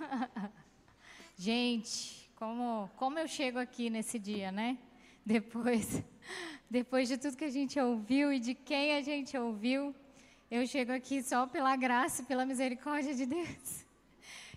[1.36, 4.78] Gente, como, como eu chego aqui nesse dia, né?
[5.24, 6.02] Depois,
[6.70, 9.94] depois de tudo que a gente ouviu e de quem a gente ouviu,
[10.50, 13.84] eu chego aqui só pela graça e pela misericórdia de Deus.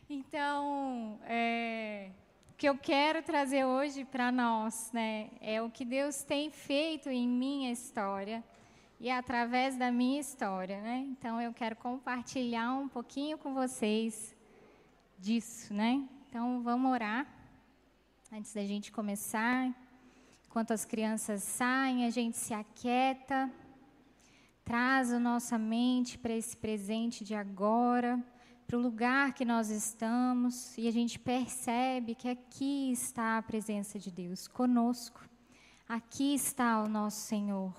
[0.10, 2.10] Então, é,
[2.52, 7.10] o que eu quero trazer hoje para nós, né, é o que Deus tem feito
[7.10, 8.44] em minha história
[9.00, 11.06] e através da minha história, né?
[11.08, 14.36] Então, eu quero compartilhar um pouquinho com vocês
[15.24, 16.06] disso, né?
[16.28, 17.26] Então, vamos orar
[18.30, 19.74] antes da gente começar.
[20.46, 23.50] Enquanto as crianças saem, a gente se aquieta,
[24.66, 28.22] traz a nossa mente para esse presente de agora,
[28.68, 33.98] para o lugar que nós estamos, e a gente percebe que aqui está a presença
[33.98, 35.22] de Deus conosco.
[35.88, 37.74] Aqui está o nosso Senhor.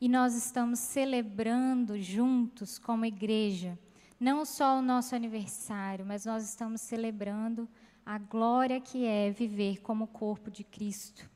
[0.00, 3.78] E nós estamos celebrando juntos como igreja
[4.22, 7.68] não só o nosso aniversário, mas nós estamos celebrando
[8.06, 11.28] a glória que é viver como corpo de Cristo.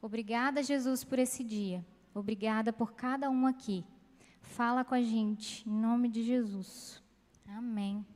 [0.00, 1.84] Obrigada, Jesus, por esse dia.
[2.14, 3.84] Obrigada por cada um aqui.
[4.40, 7.02] Fala com a gente, em nome de Jesus.
[7.44, 8.06] Amém.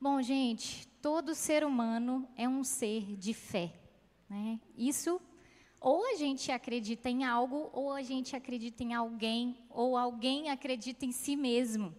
[0.00, 3.72] Bom, gente, todo ser humano é um ser de fé.
[4.28, 4.58] Né?
[4.76, 5.20] Isso,
[5.80, 11.06] ou a gente acredita em algo, ou a gente acredita em alguém, ou alguém acredita
[11.06, 11.94] em si mesmo.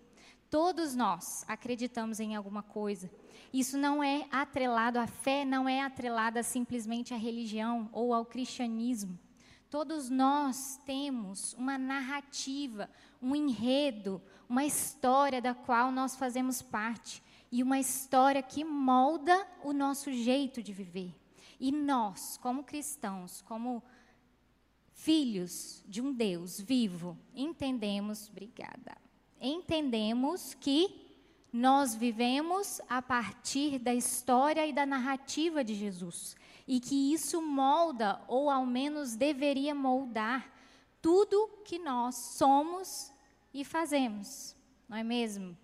[0.50, 3.10] Todos nós acreditamos em alguma coisa.
[3.54, 9.18] Isso não é atrelado, a fé não é atrelada simplesmente à religião ou ao cristianismo.
[9.70, 12.90] Todos nós temos uma narrativa,
[13.22, 19.72] um enredo, uma história da qual nós fazemos parte e uma história que molda o
[19.72, 21.16] nosso jeito de viver.
[21.60, 23.84] E nós, como cristãos, como
[24.94, 28.98] filhos de um Deus vivo, entendemos, obrigada
[29.42, 31.08] entendemos que
[31.52, 36.36] nós vivemos a partir da história e da narrativa de Jesus.
[36.68, 40.52] E que isso molda, ou ao menos deveria moldar,
[41.02, 43.12] tudo que nós somos
[43.54, 44.56] e fazemos,
[44.88, 45.58] não é mesmo?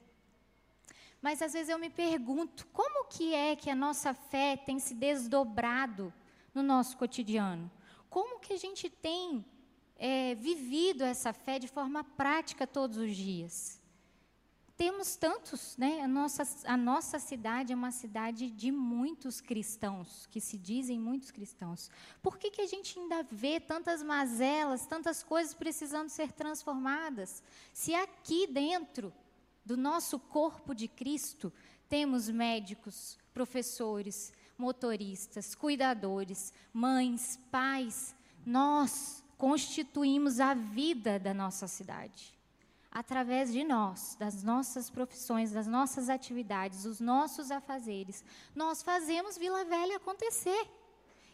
[1.22, 4.94] Mas às vezes eu me pergunto, como que é que a nossa fé tem se
[4.94, 6.14] desdobrado
[6.54, 7.70] no nosso cotidiano?
[8.10, 9.44] Como que a gente tem
[9.98, 13.82] é, vivido essa fé de forma prática todos os dias.
[14.78, 16.02] Temos tantos, né?
[16.02, 21.32] A nossa, a nossa cidade é uma cidade de muitos cristãos, que se dizem muitos
[21.32, 21.90] cristãos.
[22.22, 27.42] Por que, que a gente ainda vê tantas mazelas, tantas coisas precisando ser transformadas?
[27.72, 29.14] Se aqui dentro
[29.66, 31.54] do nosso corpo de Cristo
[31.88, 38.14] temos médicos, professores, motoristas, cuidadores, mães, pais,
[38.46, 42.34] nós constituímos a vida da nossa cidade.
[42.92, 48.24] Através de nós, das nossas profissões, das nossas atividades, os nossos afazeres,
[48.56, 50.66] nós fazemos Vila Velha acontecer.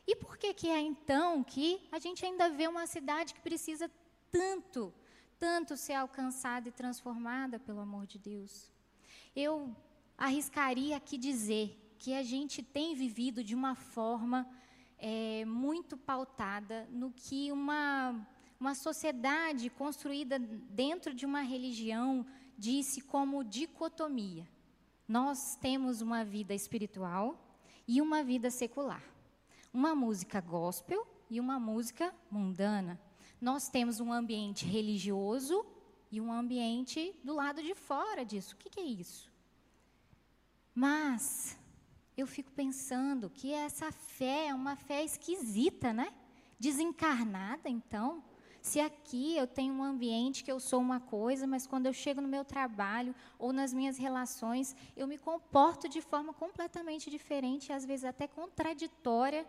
[0.08, 3.90] E por que, que é então que a gente ainda vê uma cidade que precisa
[4.32, 4.92] tanto,
[5.40, 8.72] tanto ser alcançada e transformada pelo amor de Deus?
[9.36, 9.76] Eu
[10.18, 14.50] arriscaria aqui dizer que a gente tem vivido de uma forma
[15.02, 18.16] é, muito pautada no que uma,
[18.60, 22.26] uma sociedade construída dentro de uma religião
[22.56, 24.48] disse como dicotomia.
[25.08, 27.58] Nós temos uma vida espiritual
[27.88, 29.04] e uma vida secular.
[29.74, 33.02] Uma música gospel e uma música mundana.
[33.42, 35.66] Nós temos um ambiente religioso
[36.12, 38.54] e um ambiente do lado de fora disso.
[38.54, 39.32] O que, que é isso?
[40.76, 41.58] Mas
[42.18, 46.14] eu fico pensando que essa fé é uma fé esquisita, né?
[46.60, 48.24] Desencarnada, então.
[48.62, 52.22] Se aqui eu tenho um ambiente que eu sou uma coisa, mas quando eu chego
[52.22, 57.84] no meu trabalho ou nas minhas relações, eu me comporto de forma completamente diferente, às
[57.84, 59.48] vezes até contraditória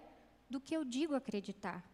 [0.48, 1.84] do que eu digo acreditar.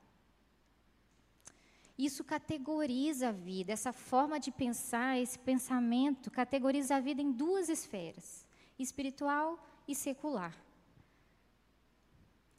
[1.98, 7.68] Isso categoriza a vida, essa forma de pensar, esse pensamento, categoriza a vida em duas
[7.68, 8.46] esferas:
[8.78, 9.58] espiritual
[9.88, 10.54] e secular.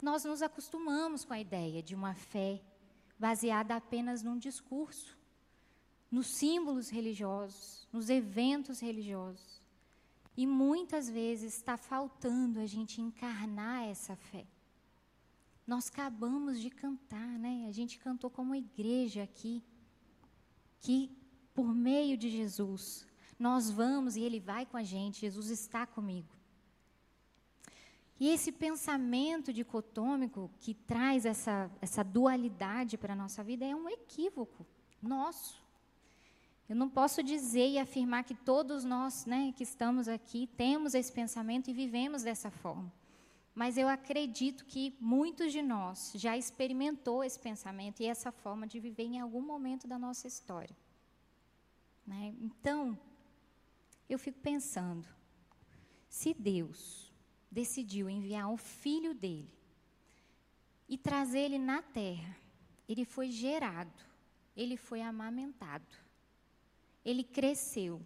[0.02, 2.62] Nós nos acostumamos com a ideia de uma fé
[3.20, 5.18] baseada apenas num discurso,
[6.10, 9.62] nos símbolos religiosos, nos eventos religiosos.
[10.36, 14.48] E muitas vezes está faltando a gente encarnar essa fé.
[15.68, 17.68] Nós acabamos de cantar, né?
[17.68, 19.62] A gente cantou como igreja aqui,
[20.80, 21.16] que
[21.54, 23.06] por meio de Jesus,
[23.38, 26.39] nós vamos e Ele vai com a gente, Jesus está comigo.
[28.20, 33.88] E esse pensamento dicotômico que traz essa, essa dualidade para a nossa vida é um
[33.88, 34.66] equívoco
[35.02, 35.62] nosso.
[36.68, 41.12] Eu não posso dizer e afirmar que todos nós, né, que estamos aqui, temos esse
[41.12, 42.92] pensamento e vivemos dessa forma.
[43.56, 48.80] Mas eu acredito que muitos de nós já experimentou esse pensamento e essa forma de
[48.80, 50.76] viver em algum momento da nossa história.
[52.06, 52.36] Né?
[52.40, 53.00] Então,
[54.10, 55.08] eu fico pensando,
[56.08, 57.09] se Deus
[57.52, 59.50] decidiu enviar o filho dele
[60.88, 62.36] e trazer ele na terra,
[62.88, 63.94] ele foi gerado,
[64.56, 65.96] ele foi amamentado,
[67.06, 68.02] ele cresceu,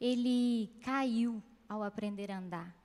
[0.00, 2.76] ele caiu ao aprender a andar.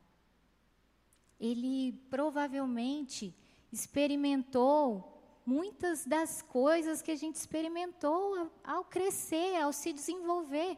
[1.40, 3.36] Ele provavelmente
[3.72, 5.16] experimentou
[5.46, 10.78] muitas das coisas que a gente experimentou ao, crescer, ao se desenvolver.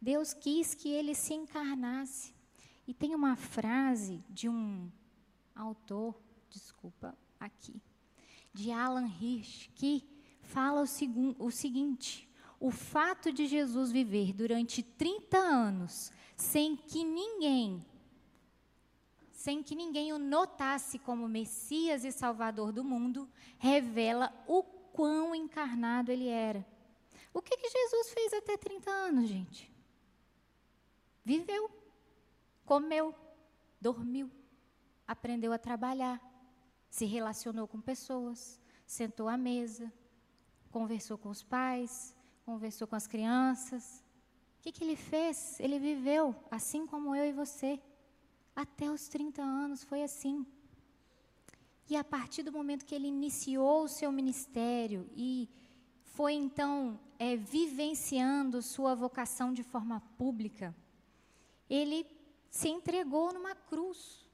[0.00, 2.33] Deus quis que ele se encarnasse.
[2.86, 4.90] E tem uma frase de um
[5.54, 6.14] autor,
[6.50, 7.80] desculpa, aqui,
[8.52, 10.04] de Alan Hirsch, que
[10.42, 12.28] fala o, o seguinte:
[12.60, 17.84] o fato de Jesus viver durante 30 anos sem que ninguém
[19.44, 23.28] sem que ninguém o notasse como Messias e Salvador do mundo,
[23.58, 26.66] revela o quão encarnado ele era.
[27.30, 29.70] O que, que Jesus fez até 30 anos, gente?
[31.22, 31.70] Viveu,
[32.64, 33.14] comeu,
[33.80, 34.30] dormiu,
[35.06, 36.20] aprendeu a trabalhar,
[36.88, 39.92] se relacionou com pessoas, sentou à mesa,
[40.70, 42.14] conversou com os pais,
[42.44, 44.04] conversou com as crianças.
[44.58, 45.58] O que, que ele fez?
[45.60, 47.80] Ele viveu, assim como eu e você.
[48.54, 50.46] Até os 30 anos foi assim.
[51.88, 55.50] E a partir do momento que ele iniciou o seu ministério e
[56.02, 60.74] foi então é, vivenciando sua vocação de forma pública,
[61.68, 62.04] ele
[62.54, 64.24] se entregou numa cruz.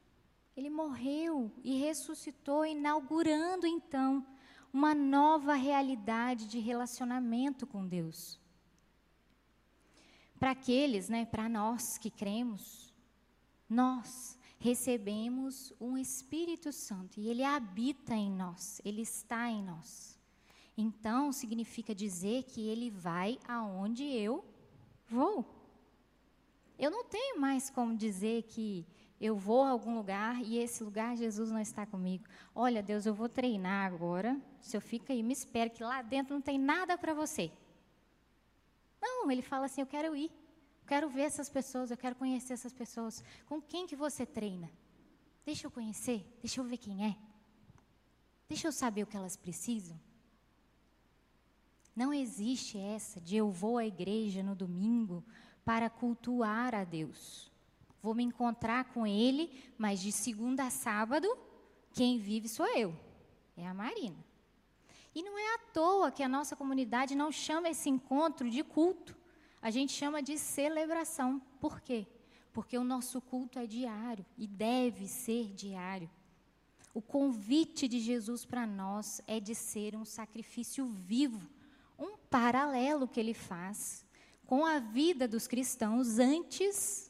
[0.55, 4.27] Ele morreu e ressuscitou, inaugurando então
[4.71, 8.39] uma nova realidade de relacionamento com Deus.
[10.39, 12.93] Para aqueles, né, para nós que cremos,
[13.67, 20.21] nós recebemos um Espírito Santo e ele habita em nós, ele está em nós.
[20.77, 24.45] Então, significa dizer que ele vai aonde eu
[25.09, 25.60] vou.
[26.81, 28.85] Eu não tenho mais como dizer que
[29.21, 32.25] eu vou a algum lugar e esse lugar Jesus não está comigo.
[32.55, 34.41] Olha, Deus, eu vou treinar agora.
[34.61, 37.53] Se eu fica aí, me espera que lá dentro não tem nada para você.
[39.01, 40.33] Não, ele fala assim: eu quero ir
[40.91, 43.23] quero ver essas pessoas, eu quero conhecer essas pessoas.
[43.47, 44.69] Com quem que você treina?
[45.45, 47.17] Deixa eu conhecer, deixa eu ver quem é.
[48.49, 49.97] Deixa eu saber o que elas precisam.
[51.95, 55.25] Não existe essa de eu vou à igreja no domingo
[55.65, 57.51] para cultuar a Deus.
[58.03, 61.29] Vou me encontrar com Ele, mas de segunda a sábado,
[61.93, 62.95] quem vive sou eu.
[63.57, 64.17] É a Marina.
[65.15, 69.21] E não é à toa que a nossa comunidade não chama esse encontro de culto
[69.63, 71.41] a gente chama de celebração.
[71.61, 72.07] Por quê?
[72.53, 76.11] Porque o nosso culto é diário e deve ser diário.
[76.95, 81.49] O convite de Jesus para nós é de ser um sacrifício vivo,
[81.99, 84.05] um paralelo que ele faz
[84.51, 87.09] com a vida dos cristãos antes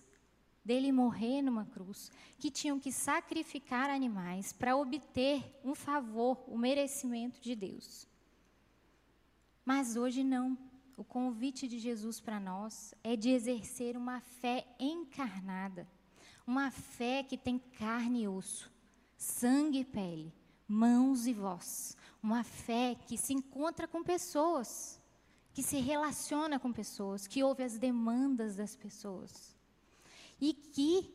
[0.62, 7.40] dele morrer numa cruz, que tinham que sacrificar animais para obter um favor, o merecimento
[7.40, 8.06] de Deus.
[9.64, 10.58] Mas hoje não.
[10.98, 15.88] O convite de Jesus para nós é de exercer uma fé encarnada,
[16.46, 18.70] uma fé que tem carne e osso,
[19.16, 20.30] sangue e pele,
[20.68, 24.99] mãos e voz, uma fé que se encontra com pessoas,
[25.52, 29.56] que se relaciona com pessoas, que ouve as demandas das pessoas
[30.40, 31.12] e que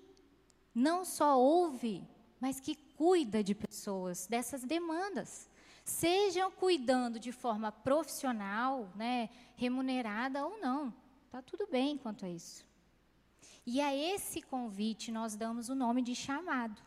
[0.74, 2.04] não só ouve,
[2.40, 5.50] mas que cuida de pessoas, dessas demandas
[5.86, 10.92] sejam cuidando de forma profissional, né, remunerada ou não.
[11.26, 12.66] Está tudo bem quanto a isso.
[13.66, 16.82] E a esse convite nós damos o nome de chamado,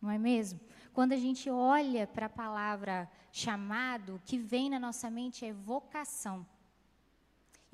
[0.00, 0.60] não é mesmo?
[0.92, 5.52] Quando a gente olha para a palavra chamado, o que vem na nossa mente é
[5.52, 6.46] vocação.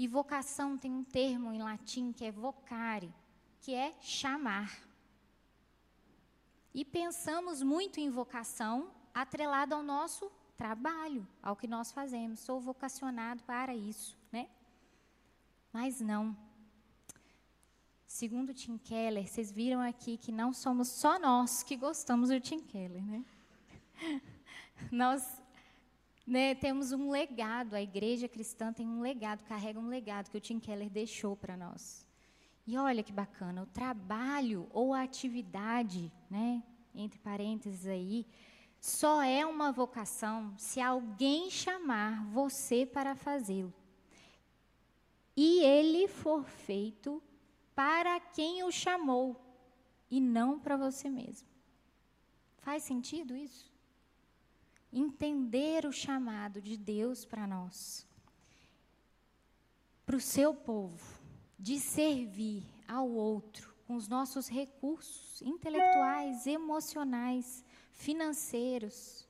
[0.02, 3.14] E vocação tem um termo em latim que é vocare,
[3.60, 4.82] que é chamar.
[6.74, 12.40] E pensamos muito em vocação atrelado ao nosso trabalho, ao que nós fazemos.
[12.40, 14.48] Sou vocacionado para isso, né?
[15.72, 16.36] Mas não.
[18.04, 22.58] Segundo Tim Keller, vocês viram aqui que não somos só nós que gostamos do Tim
[22.58, 23.24] Keller, né?
[24.90, 25.40] Nós
[26.26, 30.40] né, temos um legado, a igreja cristã tem um legado, carrega um legado que o
[30.40, 32.06] Tim Keller deixou para nós.
[32.66, 36.62] E olha que bacana, o trabalho ou a atividade, né,
[36.94, 38.26] entre parênteses aí,
[38.80, 43.72] só é uma vocação se alguém chamar você para fazê-lo.
[45.36, 47.22] e ele for feito
[47.74, 49.40] para quem o chamou
[50.10, 51.48] e não para você mesmo.
[52.58, 53.71] Faz sentido isso?
[54.92, 58.06] Entender o chamado de Deus para nós,
[60.04, 61.18] para o seu povo,
[61.58, 69.26] de servir ao outro com os nossos recursos intelectuais, emocionais, financeiros,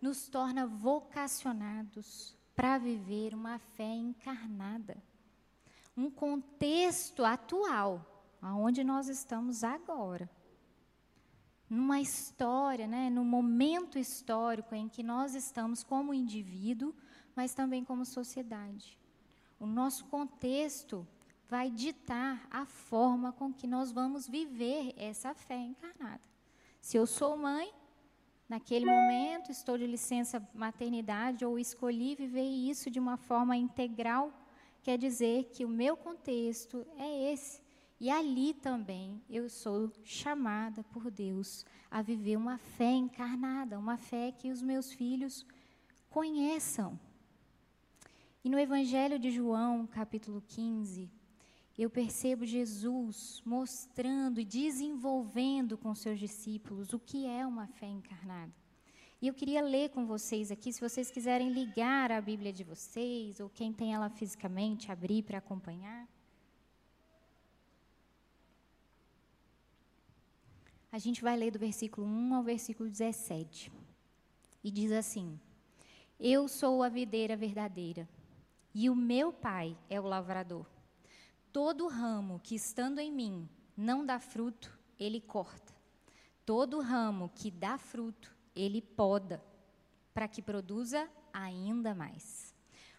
[0.00, 5.02] nos torna vocacionados para viver uma fé encarnada.
[5.96, 10.28] Um contexto atual, aonde nós estamos agora.
[11.72, 16.94] Numa história, né, no momento histórico em que nós estamos como indivíduo,
[17.34, 18.98] mas também como sociedade.
[19.58, 21.08] O nosso contexto
[21.48, 26.20] vai ditar a forma com que nós vamos viver essa fé encarnada.
[26.78, 27.72] Se eu sou mãe,
[28.46, 34.30] naquele momento, estou de licença maternidade ou escolhi viver isso de uma forma integral,
[34.82, 37.61] quer dizer que o meu contexto é esse.
[38.02, 44.32] E ali também eu sou chamada por Deus a viver uma fé encarnada, uma fé
[44.32, 45.46] que os meus filhos
[46.10, 46.98] conheçam.
[48.42, 51.08] E no Evangelho de João, capítulo 15,
[51.78, 58.52] eu percebo Jesus mostrando e desenvolvendo com seus discípulos o que é uma fé encarnada.
[59.20, 63.38] E eu queria ler com vocês aqui, se vocês quiserem ligar a Bíblia de vocês,
[63.38, 66.08] ou quem tem ela fisicamente, abrir para acompanhar.
[70.92, 73.72] A gente vai ler do versículo 1 ao versículo 17.
[74.62, 75.40] E diz assim:
[76.20, 78.06] Eu sou a videira verdadeira,
[78.74, 80.66] e o meu pai é o lavrador.
[81.50, 85.72] Todo ramo que estando em mim não dá fruto, ele corta.
[86.44, 89.42] Todo ramo que dá fruto, ele poda,
[90.12, 92.54] para que produza ainda mais.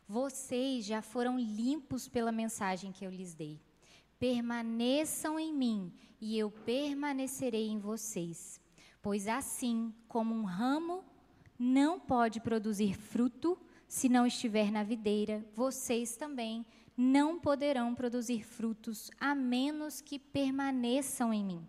[0.07, 3.61] Vocês já foram limpos pela mensagem que eu lhes dei.
[4.23, 8.57] Permaneçam em mim, e eu permanecerei em vocês.
[9.01, 11.03] Pois assim como um ramo
[11.59, 16.65] não pode produzir fruto se não estiver na videira, vocês também
[16.95, 21.67] não poderão produzir frutos a menos que permaneçam em mim.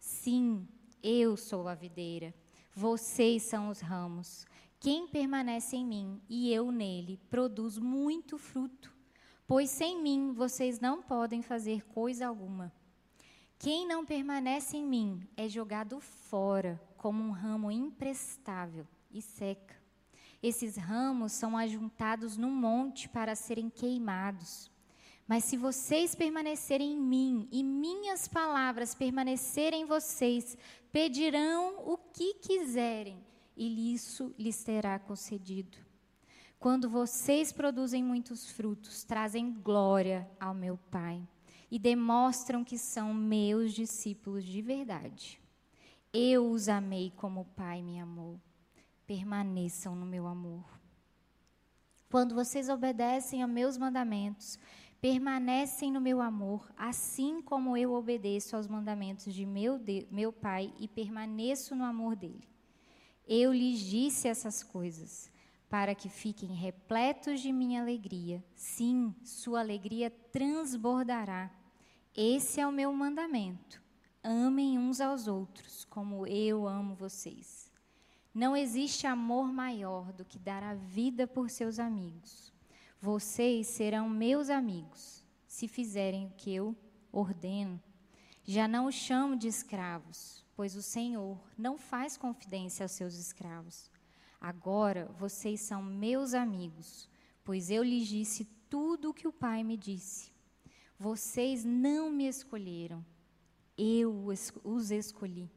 [0.00, 0.66] Sim,
[1.00, 2.34] eu sou a videira,
[2.74, 4.44] vocês são os ramos.
[4.80, 8.92] Quem permanece em mim e eu nele produz muito fruto,
[9.46, 12.72] pois sem mim vocês não podem fazer coisa alguma.
[13.58, 19.74] Quem não permanece em mim é jogado fora como um ramo imprestável e seca.
[20.42, 24.70] Esses ramos são ajuntados no monte para serem queimados.
[25.26, 30.58] Mas se vocês permanecerem em mim e minhas palavras permanecerem em vocês,
[30.92, 33.24] pedirão o que quiserem
[33.56, 35.78] e isso lhes será concedido.
[36.58, 41.22] Quando vocês produzem muitos frutos, trazem glória ao meu Pai
[41.70, 45.40] e demonstram que são meus discípulos de verdade.
[46.12, 48.40] Eu os amei como o Pai me amou
[49.06, 50.64] permaneçam no meu amor.
[52.10, 54.58] Quando vocês obedecem a meus mandamentos,
[55.00, 60.72] permanecem no meu amor, assim como eu obedeço aos mandamentos de meu, de, meu Pai
[60.78, 62.48] e permaneço no amor dele.
[63.26, 65.30] Eu lhes disse essas coisas,
[65.74, 68.44] para que fiquem repletos de minha alegria.
[68.54, 71.50] Sim, sua alegria transbordará.
[72.16, 73.82] Esse é o meu mandamento.
[74.22, 77.72] Amem uns aos outros, como eu amo vocês.
[78.32, 82.52] Não existe amor maior do que dar a vida por seus amigos.
[83.00, 86.76] Vocês serão meus amigos se fizerem o que eu
[87.10, 87.82] ordeno.
[88.44, 93.92] Já não os chamo de escravos, pois o Senhor não faz confidência aos seus escravos.
[94.44, 97.08] Agora vocês são meus amigos,
[97.42, 100.30] pois eu lhes disse tudo o que o Pai me disse.
[100.98, 103.02] Vocês não me escolheram,
[103.74, 104.26] eu
[104.62, 105.50] os escolhi.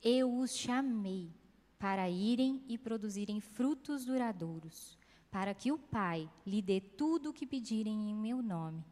[0.00, 1.34] Eu os chamei
[1.80, 4.96] para irem e produzirem frutos duradouros,
[5.32, 8.84] para que o Pai lhe dê tudo o que pedirem em meu nome.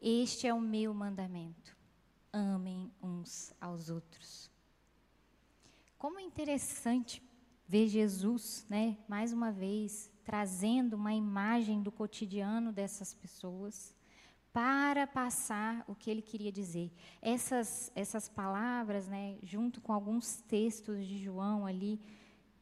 [0.00, 1.76] Este é o meu mandamento.
[2.32, 4.50] Amem uns aos outros.
[5.98, 7.22] Como é interessante
[7.68, 13.94] ver Jesus, né, mais uma vez, trazendo uma imagem do cotidiano dessas pessoas
[14.52, 16.90] para passar o que ele queria dizer.
[17.20, 22.00] Essas, essas palavras, né, junto com alguns textos de João ali,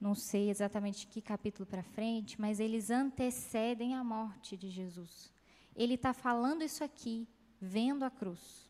[0.00, 5.32] não sei exatamente que capítulo para frente, mas eles antecedem a morte de Jesus.
[5.76, 7.28] Ele está falando isso aqui,
[7.60, 8.68] vendo a cruz.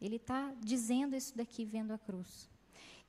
[0.00, 2.50] Ele está dizendo isso daqui, vendo a cruz.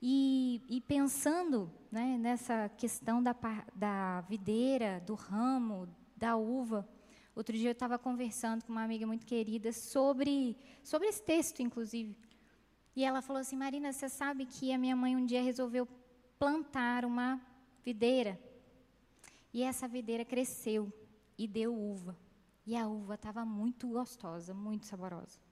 [0.07, 3.35] E, e pensando né, nessa questão da,
[3.73, 6.87] da videira, do ramo, da uva,
[7.35, 12.15] Outro dia eu estava conversando com uma amiga muito querida sobre, sobre esse texto, inclusive.
[12.95, 15.85] E ela falou assim: Marina, você sabe que a minha mãe um dia resolveu
[16.39, 17.41] plantar uma
[17.83, 18.39] videira.
[19.53, 20.93] E essa videira cresceu
[21.37, 22.17] e deu uva.
[22.65, 25.44] E a uva estava muito gostosa, muito saborosa.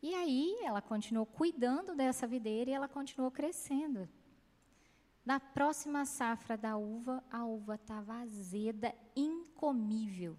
[0.00, 4.08] E aí ela continuou cuidando dessa videira e ela continuou crescendo.
[5.24, 10.32] Na próxima safra da uva, a uva estava azeda, incomível.
[10.32, 10.38] O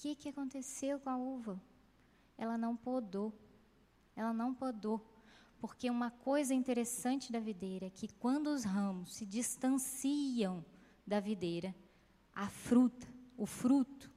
[0.00, 1.60] que, que aconteceu com a uva?
[2.36, 3.32] Ela não podou.
[4.14, 5.00] Ela não podou.
[5.60, 10.64] Porque uma coisa interessante da videira é que quando os ramos se distanciam
[11.06, 11.74] da videira,
[12.34, 14.10] a fruta, o fruto,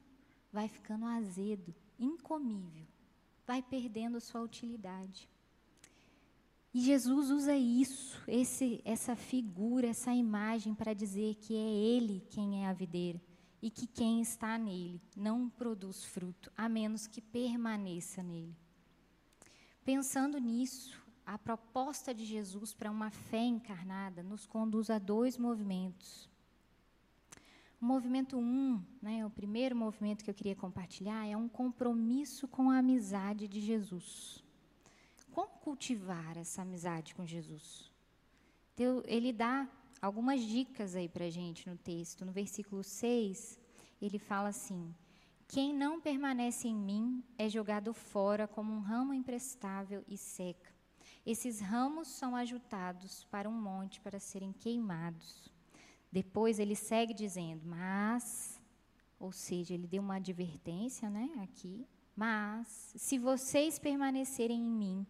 [0.52, 2.86] vai ficando azedo, incomível,
[3.52, 5.30] vai perdendo sua utilidade.
[6.74, 12.64] E Jesus usa isso, esse, essa figura, essa imagem para dizer que é Ele quem
[12.64, 13.22] é a videira
[13.62, 18.56] e que quem está nele não produz fruto, a menos que permaneça nele.
[19.84, 26.31] Pensando nisso, a proposta de Jesus para uma fé encarnada nos conduz a dois movimentos.
[27.82, 32.70] O movimento um, né, o primeiro movimento que eu queria compartilhar, é um compromisso com
[32.70, 34.44] a amizade de Jesus.
[35.32, 37.92] Como cultivar essa amizade com Jesus?
[38.76, 39.68] Então, ele dá
[40.00, 42.24] algumas dicas aí para gente no texto.
[42.24, 43.60] No versículo 6,
[44.00, 44.94] ele fala assim:
[45.48, 50.72] Quem não permanece em mim é jogado fora como um ramo imprestável e seca.
[51.26, 55.52] Esses ramos são ajutados para um monte para serem queimados.
[56.12, 58.60] Depois ele segue dizendo, mas,
[59.20, 61.88] ou seja, ele deu uma advertência, né, aqui.
[62.16, 65.08] Mas, se vocês permanecerem em mim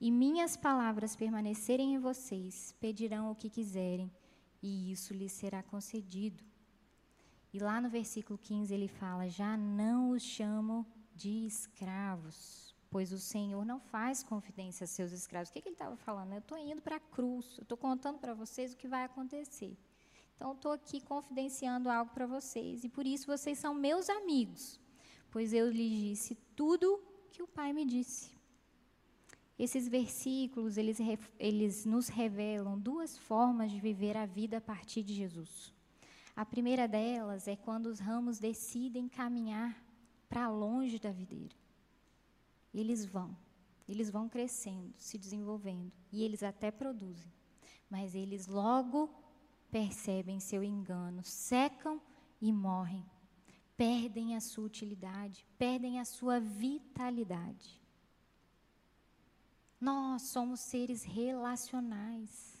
[0.00, 4.10] e minhas palavras permanecerem em vocês, pedirão o que quiserem
[4.62, 6.44] e isso lhes será concedido.
[7.52, 13.18] E lá no versículo 15 ele fala: Já não os chamo de escravos, pois o
[13.18, 15.48] Senhor não faz confidência a seus escravos.
[15.48, 16.32] O que, que ele estava falando?
[16.32, 19.76] Eu estou indo para a cruz, eu estou contando para vocês o que vai acontecer.
[20.36, 24.78] Então, estou aqui confidenciando algo para vocês e por isso vocês são meus amigos,
[25.30, 28.36] pois eu lhes disse tudo que o Pai me disse.
[29.58, 30.98] Esses versículos, eles,
[31.38, 35.72] eles nos revelam duas formas de viver a vida a partir de Jesus.
[36.34, 39.74] A primeira delas é quando os ramos decidem caminhar
[40.28, 41.56] para longe da videira.
[42.74, 43.34] Eles vão,
[43.88, 47.32] eles vão crescendo, se desenvolvendo, e eles até produzem,
[47.88, 49.08] mas eles logo
[49.76, 52.00] percebem seu engano, secam
[52.40, 53.04] e morrem,
[53.76, 57.78] perdem a sua utilidade, perdem a sua vitalidade.
[59.78, 62.56] Nós somos seres relacionais.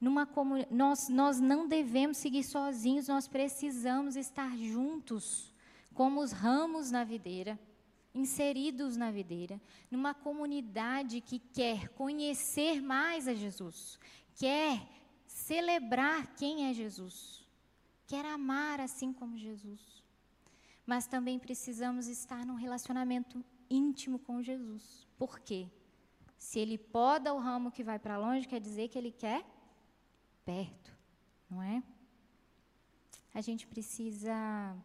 [0.00, 0.28] Numa
[0.68, 5.54] nós, nós não devemos seguir sozinhos, nós precisamos estar juntos,
[5.94, 7.56] como os ramos na videira,
[8.12, 13.96] inseridos na videira, numa comunidade que quer conhecer mais a Jesus,
[14.34, 14.97] quer
[15.48, 17.42] celebrar quem é Jesus,
[18.06, 19.82] quer amar assim como Jesus.
[20.84, 25.06] Mas também precisamos estar num relacionamento íntimo com Jesus.
[25.16, 25.66] Por quê?
[26.36, 29.42] Se ele poda o ramo que vai para longe, quer dizer que ele quer
[30.44, 30.94] perto,
[31.50, 31.82] não é?
[33.34, 34.76] A gente precisa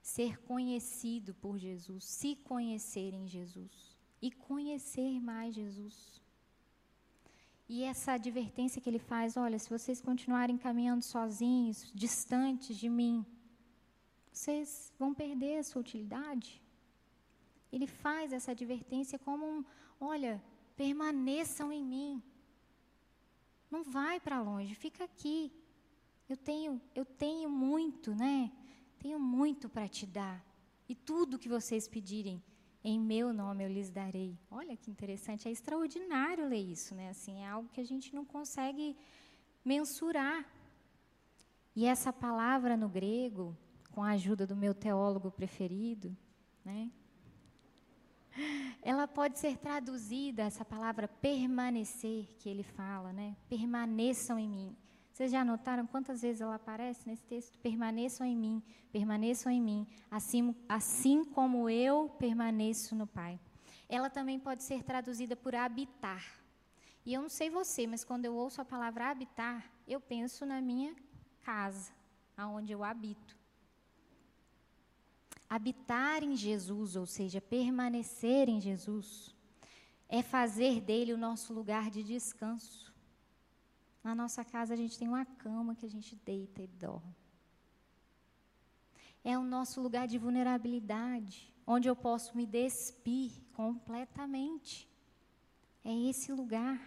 [0.00, 6.19] ser conhecido por Jesus, se conhecer em Jesus e conhecer mais Jesus.
[7.72, 13.24] E essa advertência que ele faz: olha, se vocês continuarem caminhando sozinhos, distantes de mim,
[14.32, 16.60] vocês vão perder a sua utilidade.
[17.72, 19.64] Ele faz essa advertência como um:
[20.00, 20.42] olha,
[20.76, 22.20] permaneçam em mim.
[23.70, 25.52] Não vai para longe, fica aqui.
[26.28, 28.50] Eu tenho, eu tenho muito, né?
[28.98, 30.44] Tenho muito para te dar.
[30.88, 32.42] E tudo que vocês pedirem,
[32.82, 34.38] em meu nome eu lhes darei.
[34.50, 37.10] Olha que interessante, é extraordinário ler isso, né?
[37.10, 38.96] Assim, é algo que a gente não consegue
[39.64, 40.44] mensurar.
[41.76, 43.56] E essa palavra no grego,
[43.92, 46.16] com a ajuda do meu teólogo preferido,
[46.64, 46.90] né?
[48.82, 53.36] Ela pode ser traduzida, essa palavra permanecer que ele fala, né?
[53.48, 54.76] Permaneçam em mim.
[55.20, 57.58] Vocês já notaram quantas vezes ela aparece nesse texto?
[57.58, 63.38] Permaneçam em mim, permaneçam em mim, assim, assim como eu permaneço no Pai.
[63.86, 66.24] Ela também pode ser traduzida por habitar.
[67.04, 70.58] E eu não sei você, mas quando eu ouço a palavra habitar, eu penso na
[70.62, 70.96] minha
[71.42, 71.92] casa,
[72.34, 73.36] aonde eu habito.
[75.50, 79.36] Habitar em Jesus, ou seja, permanecer em Jesus,
[80.08, 82.89] é fazer dele o nosso lugar de descanso.
[84.02, 87.14] Na nossa casa a gente tem uma cama que a gente deita e dorme.
[89.22, 94.88] É o nosso lugar de vulnerabilidade, onde eu posso me despir completamente.
[95.84, 96.80] É esse lugar.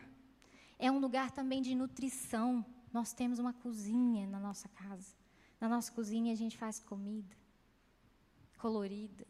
[0.79, 2.65] É um lugar também de nutrição.
[2.91, 5.15] Nós temos uma cozinha na nossa casa.
[5.61, 7.43] Na nossa cozinha a gente faz comida
[8.63, 9.27] colorida,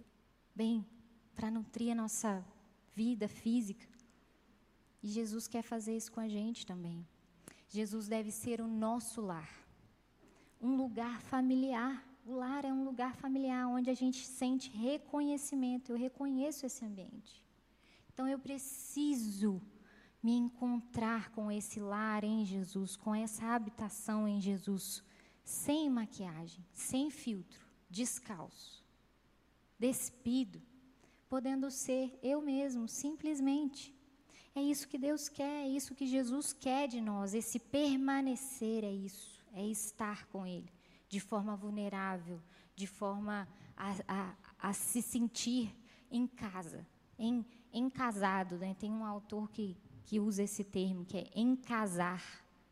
[0.54, 0.86] bem,
[1.34, 2.46] para nutrir a nossa
[2.94, 3.88] vida física.
[5.02, 7.04] E Jesus quer fazer isso com a gente também.
[7.74, 9.50] Jesus deve ser o nosso lar,
[10.62, 12.08] um lugar familiar.
[12.24, 15.92] O lar é um lugar familiar onde a gente sente reconhecimento.
[15.92, 17.44] Eu reconheço esse ambiente.
[18.14, 19.60] Então eu preciso
[20.22, 25.04] me encontrar com esse lar em Jesus, com essa habitação em Jesus,
[25.44, 28.86] sem maquiagem, sem filtro, descalço,
[29.80, 30.62] despido,
[31.28, 33.94] podendo ser eu mesmo, simplesmente.
[34.56, 38.92] É isso que Deus quer, é isso que Jesus quer de nós, esse permanecer é
[38.92, 40.72] isso, é estar com Ele,
[41.10, 42.40] de forma vulnerável,
[42.76, 44.36] de forma a, a,
[44.70, 45.76] a se sentir
[46.12, 46.86] em casa,
[47.18, 48.58] em, encasado.
[48.58, 48.76] Né?
[48.80, 52.24] Tem um autor que, que usa esse termo, que é encasar,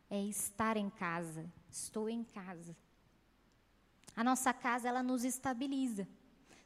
[0.08, 2.76] é estar em casa, estou em casa.
[4.14, 6.06] A nossa casa, ela nos estabiliza.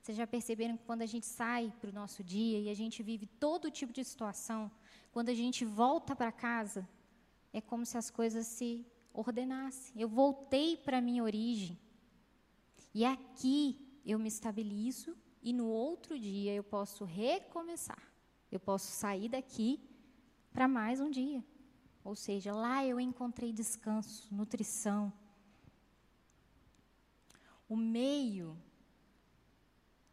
[0.02, 3.02] Vocês já perceberam que quando a gente sai para o nosso dia e a gente
[3.02, 4.70] vive todo tipo de situação,
[5.16, 6.86] quando a gente volta para casa,
[7.50, 9.98] é como se as coisas se ordenassem.
[9.98, 11.80] Eu voltei para a minha origem.
[12.92, 18.02] E aqui eu me estabilizo e no outro dia eu posso recomeçar.
[18.52, 19.80] Eu posso sair daqui
[20.52, 21.42] para mais um dia.
[22.04, 25.10] Ou seja, lá eu encontrei descanso, nutrição.
[27.66, 28.54] O meio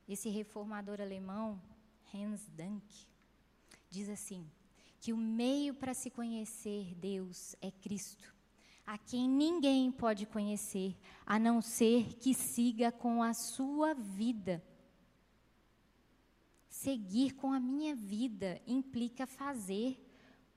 [0.07, 1.61] esse reformador alemão,
[2.13, 3.05] Hans Dank,
[3.89, 4.49] diz assim:
[5.03, 8.33] que o meio para se conhecer Deus é Cristo,
[8.87, 14.63] a quem ninguém pode conhecer, a não ser que siga com a sua vida.
[16.69, 20.01] Seguir com a minha vida implica fazer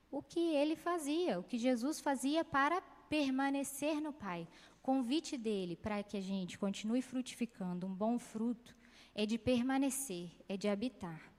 [0.09, 2.79] o que ele fazia, o que Jesus fazia para
[3.09, 4.47] permanecer no Pai.
[4.77, 8.73] O convite dele para que a gente continue frutificando um bom fruto
[9.13, 11.36] é de permanecer, é de habitar.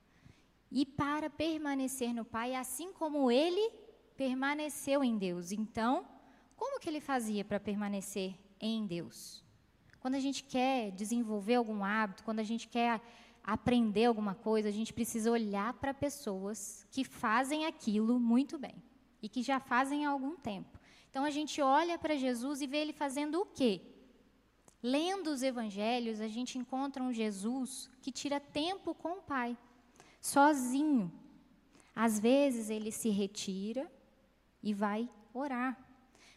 [0.71, 3.71] E para permanecer no Pai, assim como ele
[4.17, 5.53] permaneceu em Deus.
[5.53, 6.07] Então,
[6.57, 9.45] como que ele fazia para permanecer em Deus?
[10.01, 13.01] Quando a gente quer desenvolver algum hábito, quando a gente quer
[13.43, 18.75] aprender alguma coisa, a gente precisa olhar para pessoas que fazem aquilo muito bem
[19.23, 20.79] e que já fazem há algum tempo.
[21.11, 23.81] Então a gente olha para Jesus e vê ele fazendo o quê?
[24.83, 29.57] Lendo os evangelhos, a gente encontra um Jesus que tira tempo com o Pai,
[30.21, 31.13] sozinho.
[31.95, 33.91] Às vezes ele se retira
[34.63, 35.77] e vai orar,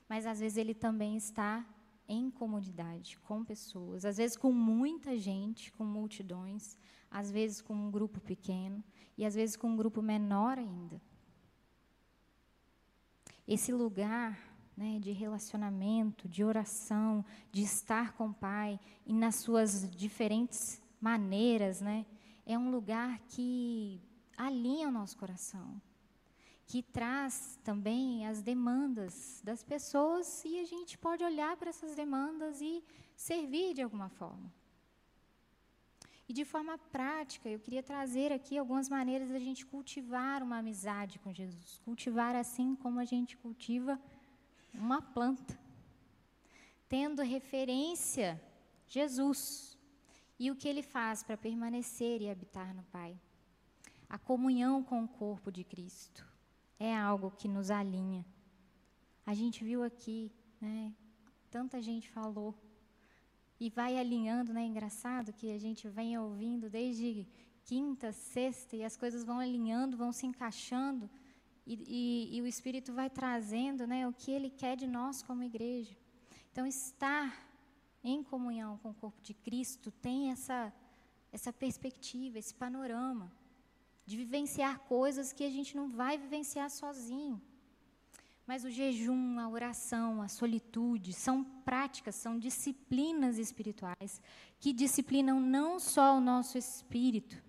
[0.08, 1.66] mas às vezes ele também está
[2.08, 6.76] em comunidade, com pessoas, às vezes com muita gente, com multidões,
[7.10, 8.84] às vezes com um grupo pequeno
[9.18, 11.02] e às vezes com um grupo menor ainda.
[13.48, 19.90] Esse lugar né, de relacionamento, de oração, de estar com o Pai, e nas suas
[19.92, 22.06] diferentes maneiras, né,
[22.46, 24.02] é um lugar que
[24.38, 25.82] alinha o nosso coração,
[26.66, 32.62] que traz também as demandas das pessoas e a gente pode olhar para essas demandas
[32.62, 32.84] e
[33.16, 34.52] servir de alguma forma.
[36.28, 41.20] E de forma prática, eu queria trazer aqui algumas maneiras da gente cultivar uma amizade
[41.20, 44.00] com Jesus, cultivar assim como a gente cultiva
[44.74, 45.60] uma planta,
[46.88, 48.42] tendo referência
[48.88, 49.71] Jesus
[50.44, 53.16] e o que ele faz para permanecer e habitar no Pai.
[54.10, 56.26] A comunhão com o corpo de Cristo
[56.80, 58.26] é algo que nos alinha.
[59.24, 60.92] A gente viu aqui, né?
[61.52, 62.56] Tanta gente falou
[63.60, 64.66] e vai alinhando, né?
[64.66, 67.28] Engraçado que a gente vem ouvindo desde
[67.64, 71.08] quinta, sexta e as coisas vão alinhando, vão se encaixando.
[71.68, 75.44] E, e, e, o Espírito vai trazendo né, o que Ele quer de nós como
[75.44, 75.96] igreja.
[76.52, 77.51] Então, estar
[78.04, 80.74] em comunhão com o corpo de Cristo tem essa,
[81.32, 83.32] essa perspectiva, esse panorama
[84.06, 87.42] de vivenciar coisas que a gente não vai vivenciar sozinho.
[88.46, 94.22] Mas o jejum, a oração, a solitude são práticas, são disciplinas espirituais
[94.60, 97.42] que disciplinam não só o nosso espírito,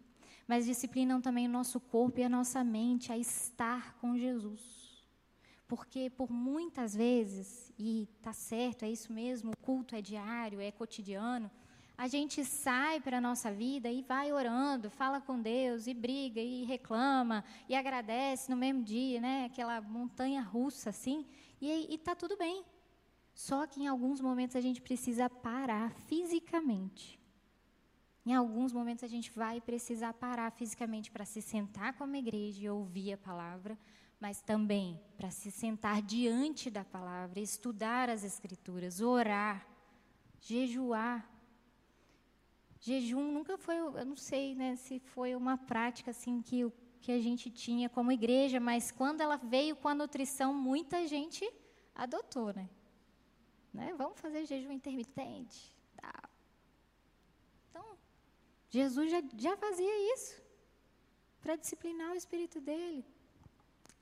[0.47, 4.82] mas disciplinam também o nosso corpo e a nossa mente a estar com Jesus.
[5.73, 10.71] Porque por muitas vezes, e tá certo, é isso mesmo, o culto é diário, é
[10.71, 11.51] cotidiano,
[11.97, 16.43] a gente sai para a nossa vida e vai orando, fala com Deus, e briga,
[16.43, 19.47] e reclama, e agradece no mesmo dia, né?
[19.47, 21.25] Aquela montanha russa assim,
[21.59, 22.63] e está tudo bem.
[23.33, 27.19] Só que em alguns momentos a gente precisa parar fisicamente
[28.27, 32.67] Em alguns momentos a gente vai precisar parar fisicamente para se sentar com a igreja
[32.67, 33.79] e ouvir a palavra,
[34.23, 39.67] mas também para se sentar diante da palavra, estudar as escrituras, orar,
[40.41, 41.29] jejuar.
[42.79, 47.19] Jejum nunca foi, eu não sei, né, se foi uma prática assim que que a
[47.19, 51.45] gente tinha como igreja, mas quando ela veio com a nutrição, muita gente
[51.93, 52.71] adotou, né?
[53.75, 53.93] né?
[53.99, 55.77] Vamos fazer jejum intermitente.
[55.97, 56.15] Tá.
[57.69, 57.99] Então,
[58.71, 60.41] Jesus já, já fazia isso
[61.41, 63.05] para disciplinar o espírito dele.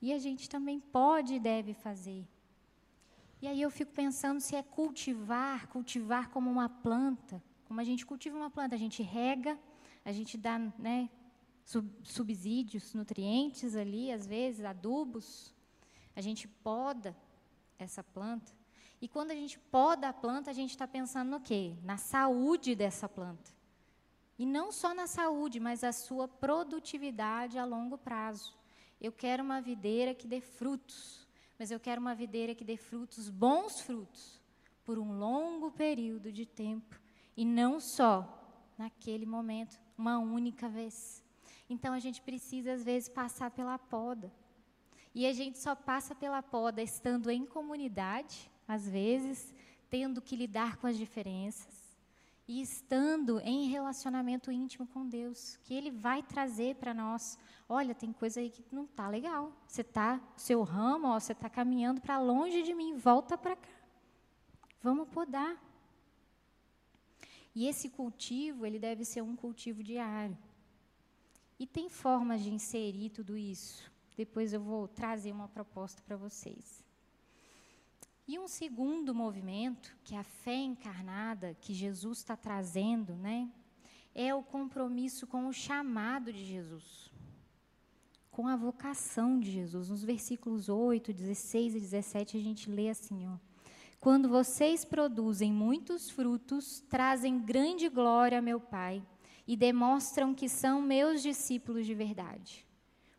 [0.01, 2.27] E a gente também pode e deve fazer.
[3.41, 7.41] E aí eu fico pensando se é cultivar, cultivar como uma planta.
[7.65, 9.57] Como a gente cultiva uma planta, a gente rega,
[10.03, 11.09] a gente dá né,
[11.63, 15.53] sub, subsídios, nutrientes ali, às vezes, adubos.
[16.15, 17.15] A gente poda
[17.79, 18.51] essa planta.
[19.01, 21.75] E quando a gente poda a planta, a gente está pensando no quê?
[21.83, 23.51] Na saúde dessa planta.
[24.37, 28.60] E não só na saúde, mas a sua produtividade a longo prazo.
[29.01, 33.29] Eu quero uma videira que dê frutos, mas eu quero uma videira que dê frutos,
[33.29, 34.39] bons frutos,
[34.85, 37.01] por um longo período de tempo
[37.35, 38.37] e não só
[38.77, 41.23] naquele momento, uma única vez.
[41.67, 44.31] Então a gente precisa às vezes passar pela poda.
[45.15, 49.53] E a gente só passa pela poda estando em comunidade, às vezes,
[49.89, 51.80] tendo que lidar com as diferenças
[52.51, 57.39] e estando em relacionamento íntimo com Deus, que Ele vai trazer para nós.
[57.69, 59.53] Olha, tem coisa aí que não está legal.
[59.65, 63.69] Você está, seu ramo, ó, você está caminhando para longe de mim, volta para cá.
[64.83, 65.55] Vamos podar.
[67.55, 70.37] E esse cultivo, ele deve ser um cultivo diário.
[71.57, 73.89] E tem formas de inserir tudo isso.
[74.17, 76.83] Depois eu vou trazer uma proposta para vocês.
[78.31, 83.49] E um segundo movimento, que é a fé encarnada, que Jesus está trazendo, né,
[84.15, 87.11] é o compromisso com o chamado de Jesus,
[88.31, 89.89] com a vocação de Jesus.
[89.89, 93.35] Nos versículos 8, 16 e 17, a gente lê assim: ó,
[93.99, 99.05] Quando vocês produzem muitos frutos, trazem grande glória a meu Pai
[99.45, 102.65] e demonstram que são meus discípulos de verdade.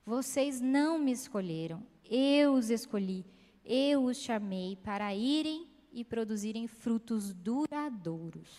[0.06, 3.26] Vocês não me escolheram, eu os escolhi
[3.64, 8.50] eu os chamei para irem e produzirem frutos duradouros,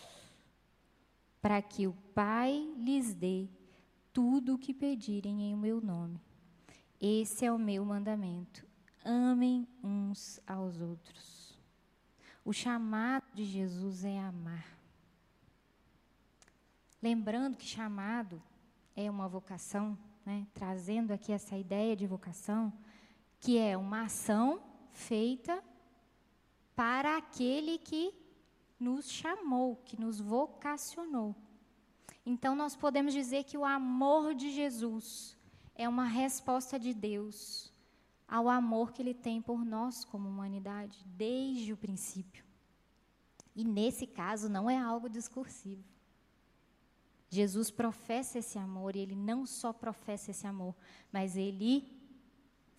[1.42, 3.48] para que o Pai lhes dê
[4.13, 6.22] tudo o que pedirem em meu nome.
[7.02, 8.66] Esse é o meu mandamento.
[9.04, 11.60] Amem uns aos outros.
[12.46, 14.66] O chamado de Jesus é amar.
[17.02, 18.42] Lembrando que chamado
[18.96, 20.48] é uma vocação, né?
[20.54, 22.72] trazendo aqui essa ideia de vocação,
[23.39, 24.62] que é uma ação
[24.93, 25.63] feita
[26.75, 28.13] para aquele que
[28.79, 31.36] nos chamou, que nos vocacionou.
[32.25, 35.38] Então, nós podemos dizer que o amor de Jesus
[35.75, 37.73] é uma resposta de Deus
[38.27, 42.43] ao amor que Ele tem por nós como humanidade, desde o princípio.
[43.56, 45.84] E nesse caso, não é algo discursivo.
[47.29, 50.75] Jesus professa esse amor, e Ele não só professa esse amor,
[51.12, 51.91] mas Ele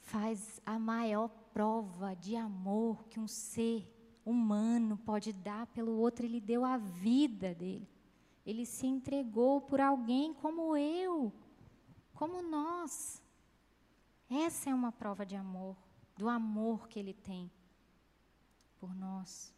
[0.00, 3.88] faz a maior prova de amor que um ser
[4.26, 6.26] humano pode dar pelo outro.
[6.26, 7.88] Ele deu a vida dele.
[8.44, 11.32] Ele se entregou por alguém como eu,
[12.12, 13.22] como nós.
[14.28, 15.76] Essa é uma prova de amor,
[16.18, 17.48] do amor que ele tem
[18.80, 19.54] por nós.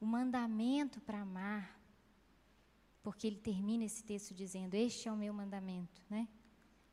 [0.00, 1.78] O mandamento para amar,
[3.02, 6.28] porque ele termina esse texto dizendo: Este é o meu mandamento, né?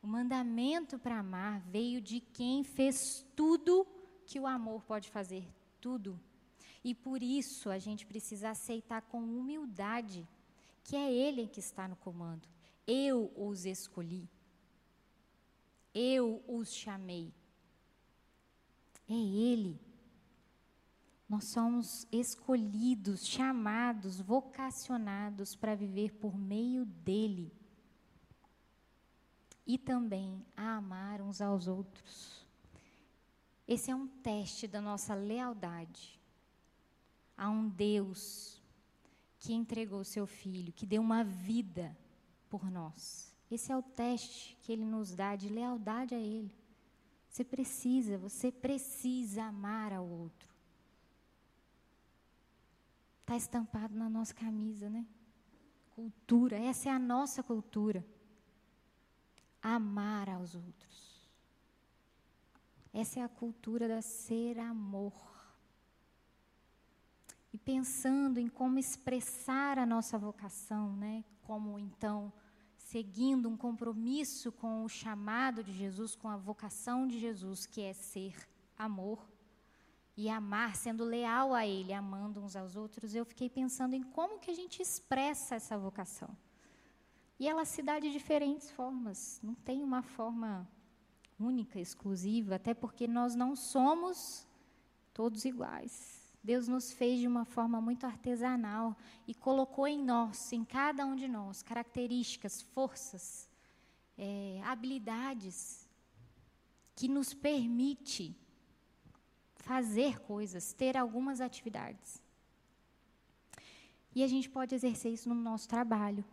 [0.02, 3.88] O mandamento para amar veio de quem fez tudo
[4.28, 5.48] que o amor pode fazer
[5.80, 6.20] tudo.
[6.84, 10.28] E por isso a gente precisa aceitar com humildade
[10.84, 12.48] que é Ele que está no comando.
[12.86, 14.30] Eu os escolhi.
[15.94, 17.34] Eu os chamei.
[19.10, 19.80] É Ele.
[21.28, 27.52] Nós somos escolhidos, chamados, vocacionados para viver por meio dEle.
[29.66, 32.47] E também a amar uns aos outros.
[33.68, 36.18] Esse é um teste da nossa lealdade
[37.36, 38.62] a um Deus
[39.40, 41.96] que entregou seu filho, que deu uma vida
[42.50, 43.36] por nós.
[43.52, 46.52] Esse é o teste que ele nos dá de lealdade a ele.
[47.30, 50.56] Você precisa, você precisa amar ao outro.
[53.22, 55.06] Está estampado na nossa camisa, né?
[55.92, 58.06] Cultura, essa é a nossa cultura.
[59.62, 61.07] Amar aos outros.
[63.00, 65.14] Essa é a cultura da ser amor.
[67.54, 71.24] E pensando em como expressar a nossa vocação, né?
[71.44, 72.34] Como então
[72.76, 77.94] seguindo um compromisso com o chamado de Jesus, com a vocação de Jesus, que é
[77.94, 78.36] ser
[78.76, 79.20] amor
[80.16, 84.40] e amar, sendo leal a Ele, amando uns aos outros, eu fiquei pensando em como
[84.40, 86.36] que a gente expressa essa vocação.
[87.40, 90.68] E ela se dá de diferentes formas, não tem uma forma
[91.40, 94.48] única, exclusiva, até porque nós não somos
[95.14, 96.18] todos iguais.
[96.44, 98.96] Deus nos fez de uma forma muito artesanal
[99.28, 103.50] e colocou em nós, em cada um de nós, características, forças,
[104.18, 105.88] é, habilidades
[106.96, 108.36] que nos permite
[109.56, 112.22] fazer coisas, ter algumas atividades.
[114.16, 116.24] E a gente pode exercer isso no nosso trabalho,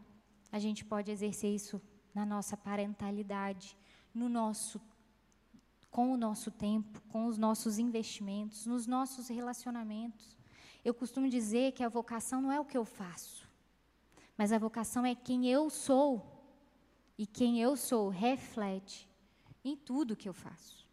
[0.51, 1.83] a gente pode exercer isso
[2.15, 3.77] na nossa parentalidade,
[4.15, 4.81] no nosso
[5.95, 10.37] com o nosso tempo, com os nossos investimentos, nos nossos relacionamentos.
[10.85, 13.49] Eu costumo dizer que a vocação não é o que eu faço,
[14.37, 16.35] mas a vocação é quem eu sou.
[17.17, 19.09] E quem eu sou reflete
[19.65, 20.85] em tudo que eu faço.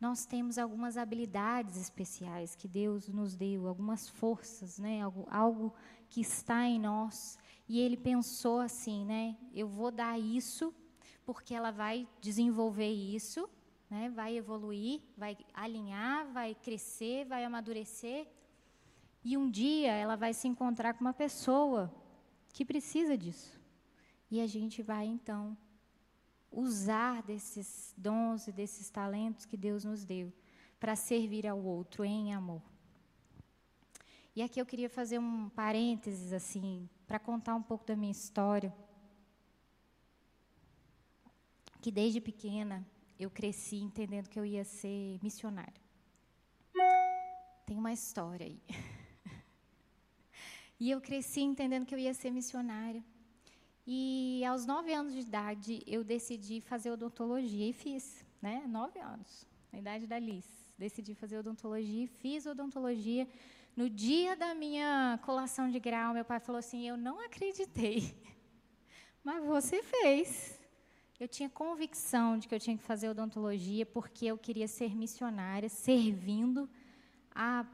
[0.00, 5.02] Nós temos algumas habilidades especiais que Deus nos deu, algumas forças, né?
[5.02, 5.74] algo, algo
[6.08, 7.40] que está em nós.
[7.68, 9.36] E Ele pensou assim, né?
[9.52, 10.72] Eu vou dar isso
[11.28, 13.46] porque ela vai desenvolver isso,
[13.90, 14.08] né?
[14.08, 18.26] vai evoluir, vai alinhar, vai crescer, vai amadurecer.
[19.22, 21.94] E um dia ela vai se encontrar com uma pessoa
[22.50, 23.60] que precisa disso.
[24.30, 25.54] E a gente vai então
[26.50, 30.32] usar desses dons e desses talentos que Deus nos deu
[30.80, 32.62] para servir ao outro em amor.
[34.34, 38.74] E aqui eu queria fazer um parênteses assim, para contar um pouco da minha história
[41.88, 42.86] que desde pequena
[43.18, 45.80] eu cresci entendendo que eu ia ser missionária.
[47.64, 48.60] Tem uma história aí.
[50.78, 53.02] e eu cresci entendendo que eu ia ser missionária.
[53.86, 58.66] E aos nove anos de idade eu decidi fazer odontologia e fiz, né?
[58.68, 60.46] Nove anos, na idade da Liz.
[60.76, 63.26] Decidi fazer odontologia e fiz odontologia.
[63.74, 68.14] No dia da minha colação de grau, meu pai falou assim: Eu não acreditei,
[69.24, 70.57] mas você fez.
[71.20, 75.68] Eu tinha convicção de que eu tinha que fazer odontologia porque eu queria ser missionária,
[75.68, 76.70] servindo
[77.34, 77.66] a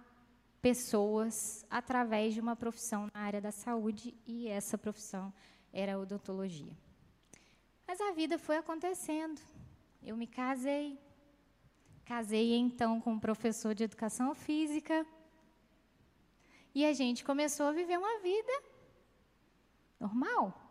[0.63, 5.31] pessoas através de uma profissão na área da saúde e essa profissão
[5.75, 6.73] era a odontologia.
[7.87, 9.39] Mas a vida foi acontecendo.
[10.03, 10.99] Eu me casei.
[12.07, 15.07] Casei então com um professor de educação física.
[16.75, 18.63] E a gente começou a viver uma vida
[20.01, 20.64] normal.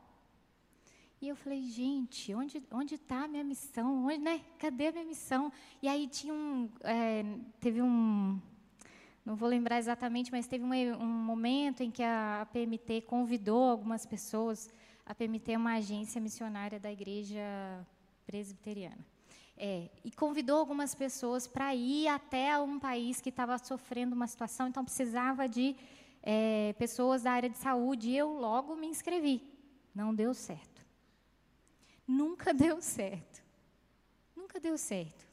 [1.23, 4.07] E eu falei, gente, onde onde está a minha missão?
[4.07, 4.41] Onde, né?
[4.59, 5.49] Cadê a minha missão?
[5.81, 7.23] E aí tinha um, é,
[7.61, 8.41] teve um,
[9.25, 14.05] não vou lembrar exatamente, mas teve um, um momento em que a PMT convidou algumas
[14.05, 14.69] pessoas.
[15.05, 17.39] A PMT é uma agência missionária da Igreja
[18.25, 19.05] Presbiteriana.
[19.55, 24.67] É, e convidou algumas pessoas para ir até um país que estava sofrendo uma situação,
[24.67, 25.73] então precisava de
[26.21, 28.09] é, pessoas da área de saúde.
[28.09, 29.41] E eu logo me inscrevi.
[29.95, 30.72] Não deu certo.
[32.07, 33.43] Nunca deu certo.
[34.35, 35.25] Nunca deu certo.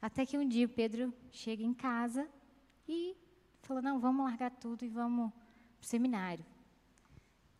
[0.00, 2.28] Até que um dia Pedro chega em casa
[2.86, 3.16] e
[3.62, 5.32] falou: Não, vamos largar tudo e vamos
[5.78, 6.44] para o seminário.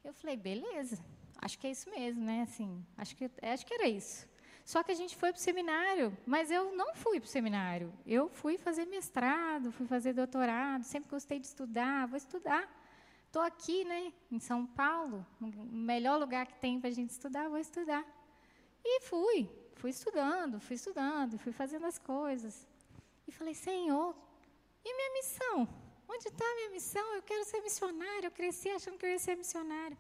[0.02, 1.02] Eu falei: Beleza,
[1.38, 2.42] acho que é isso mesmo, né?
[2.42, 4.28] Assim, acho que, acho que era isso.
[4.64, 7.92] Só que a gente foi para o seminário, mas eu não fui para o seminário.
[8.06, 12.66] Eu fui fazer mestrado, fui fazer doutorado, sempre gostei de estudar, vou estudar.
[13.26, 17.48] Estou aqui, né, em São Paulo, o melhor lugar que tem para a gente estudar,
[17.48, 18.06] vou estudar.
[18.84, 22.66] E fui, fui estudando, fui estudando, fui fazendo as coisas.
[23.26, 24.14] E falei, Senhor,
[24.84, 25.68] e minha missão?
[26.08, 27.14] Onde está a minha missão?
[27.14, 28.26] Eu quero ser missionária.
[28.26, 29.96] Eu cresci achando que eu ia ser missionária.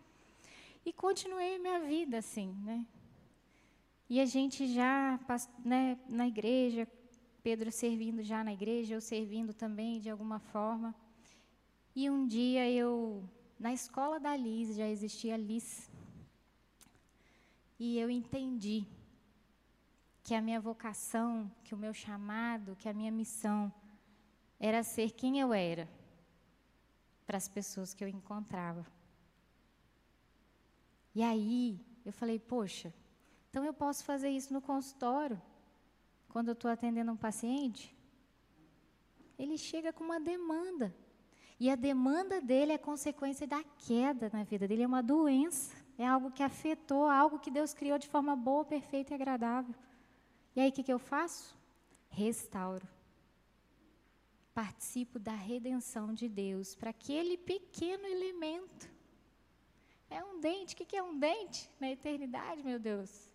[0.84, 2.86] E continuei minha vida assim, né?
[4.08, 5.18] E a gente já,
[5.64, 6.86] né, na igreja,
[7.42, 10.94] Pedro servindo já na igreja, eu servindo também de alguma forma.
[11.96, 13.24] E um dia eu,
[13.58, 15.90] na escola da Liz, já existia Liz,
[17.84, 18.86] e eu entendi
[20.22, 23.70] que a minha vocação, que o meu chamado, que a minha missão
[24.58, 25.86] era ser quem eu era
[27.26, 28.86] para as pessoas que eu encontrava.
[31.14, 32.90] E aí eu falei, poxa,
[33.50, 35.40] então eu posso fazer isso no consultório,
[36.30, 37.94] quando eu estou atendendo um paciente?
[39.38, 40.96] Ele chega com uma demanda.
[41.60, 45.83] E a demanda dele é consequência da queda na vida dele, é uma doença.
[45.96, 49.74] É algo que afetou, algo que Deus criou de forma boa, perfeita e agradável.
[50.56, 51.56] E aí o que, que eu faço?
[52.08, 52.86] Restauro.
[54.52, 58.88] Participo da redenção de Deus para aquele pequeno elemento.
[60.08, 60.74] É um dente.
[60.74, 63.30] O que é um dente na eternidade, meu Deus?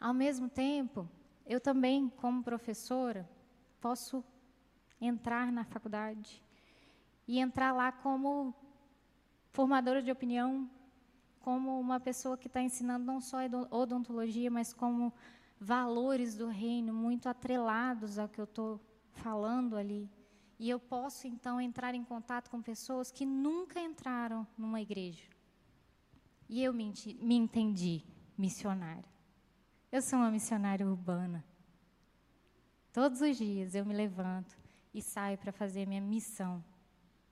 [0.00, 1.08] Ao mesmo tempo,
[1.46, 3.28] eu também, como professora,
[3.80, 4.24] posso
[5.00, 6.42] entrar na faculdade
[7.26, 8.54] e entrar lá como
[9.52, 10.68] formadora de opinião,
[11.40, 13.38] como uma pessoa que está ensinando não só
[13.70, 15.12] odontologia, mas como
[15.60, 18.80] valores do reino muito atrelados ao que eu estou
[19.12, 20.10] falando ali.
[20.58, 25.24] E eu posso então entrar em contato com pessoas que nunca entraram numa igreja.
[26.48, 28.04] E eu me, me entendi
[28.36, 29.04] missionária.
[29.90, 31.44] Eu sou uma missionária urbana.
[32.92, 34.56] Todos os dias eu me levanto
[34.94, 36.62] e saio para fazer minha missão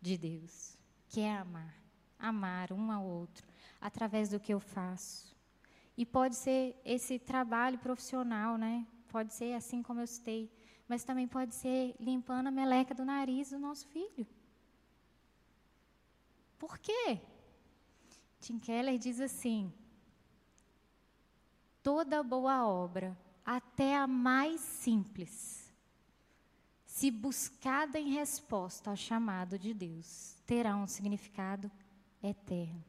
[0.00, 0.76] de Deus,
[1.08, 1.79] que é amar,
[2.20, 3.46] amar um ao outro
[3.80, 5.34] através do que eu faço.
[5.96, 8.86] E pode ser esse trabalho profissional, né?
[9.08, 10.50] Pode ser assim como eu citei,
[10.86, 14.26] mas também pode ser limpando a meleca do nariz do nosso filho.
[16.58, 17.20] Por quê?
[18.40, 19.72] Tim Keller diz assim:
[21.82, 25.72] toda boa obra, até a mais simples,
[26.84, 31.70] se buscada em resposta ao chamado de Deus, terá um significado
[32.22, 32.84] eterno.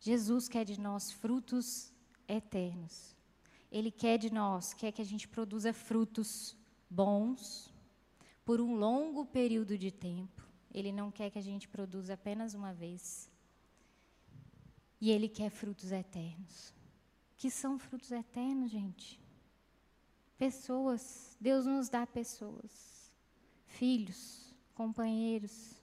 [0.00, 1.92] Jesus quer de nós frutos
[2.28, 3.16] eternos.
[3.70, 6.56] Ele quer de nós, quer que a gente produza frutos
[6.88, 7.72] bons
[8.44, 10.46] por um longo período de tempo.
[10.72, 13.30] Ele não quer que a gente produza apenas uma vez.
[15.00, 16.72] E ele quer frutos eternos.
[17.36, 19.20] Que são frutos eternos, gente?
[20.38, 21.36] Pessoas.
[21.40, 23.12] Deus nos dá pessoas.
[23.66, 25.75] Filhos, companheiros,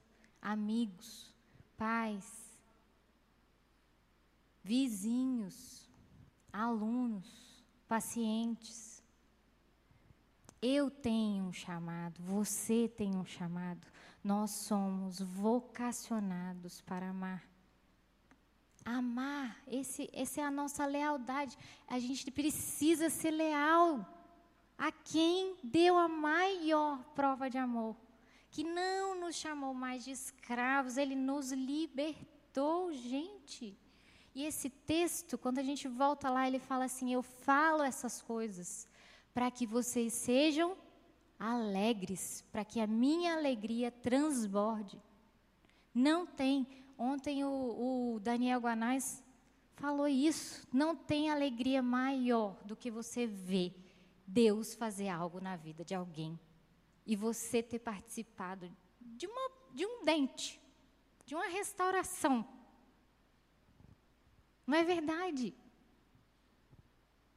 [0.43, 1.33] amigos,
[1.77, 2.59] pais,
[4.61, 5.89] vizinhos,
[6.51, 9.01] alunos, pacientes.
[10.61, 13.87] Eu tenho um chamado, você tem um chamado.
[14.23, 17.43] Nós somos vocacionados para amar.
[18.85, 21.57] Amar, esse, essa é a nossa lealdade.
[21.87, 24.05] A gente precisa ser leal
[24.77, 27.95] a quem deu a maior prova de amor,
[28.53, 33.75] que não nos chamou mais de escravos, ele nos libertou, gente.
[34.35, 38.87] E esse texto, quando a gente volta lá, ele fala assim: Eu falo essas coisas
[39.33, 40.77] para que vocês sejam
[41.39, 45.01] alegres, para que a minha alegria transborde.
[45.91, 46.67] Não tem.
[46.95, 49.23] Ontem o, o Daniel Guanais
[49.77, 50.67] falou isso.
[50.71, 53.73] Não tem alegria maior do que você ver
[54.27, 56.39] Deus fazer algo na vida de alguém
[57.05, 60.61] e você ter participado de, uma, de um dente,
[61.25, 62.47] de uma restauração
[64.65, 65.53] não é verdade?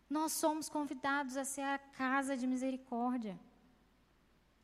[0.09, 3.39] Nós somos convidados a ser a casa de misericórdia.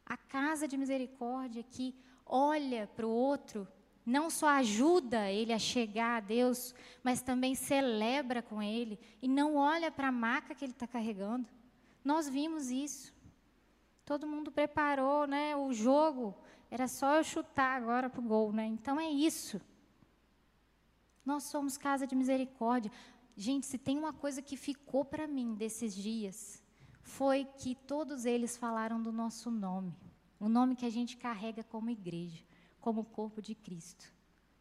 [0.07, 1.95] A casa de misericórdia que
[2.25, 3.67] olha para o outro,
[4.07, 9.57] não só ajuda ele a chegar a Deus, mas também celebra com ele e não
[9.57, 11.49] olha para a maca que ele está carregando.
[12.05, 13.13] Nós vimos isso.
[14.05, 16.35] Todo mundo preparou né, o jogo,
[16.71, 18.53] era só eu chutar agora para o gol.
[18.53, 18.67] Né?
[18.67, 19.61] Então é isso.
[21.25, 22.91] Nós somos casa de misericórdia.
[23.37, 26.63] Gente, se tem uma coisa que ficou para mim desses dias,
[27.01, 29.95] foi que todos eles falaram do nosso nome.
[30.39, 32.45] O nome que a gente carrega como igreja,
[32.81, 34.13] como corpo de Cristo.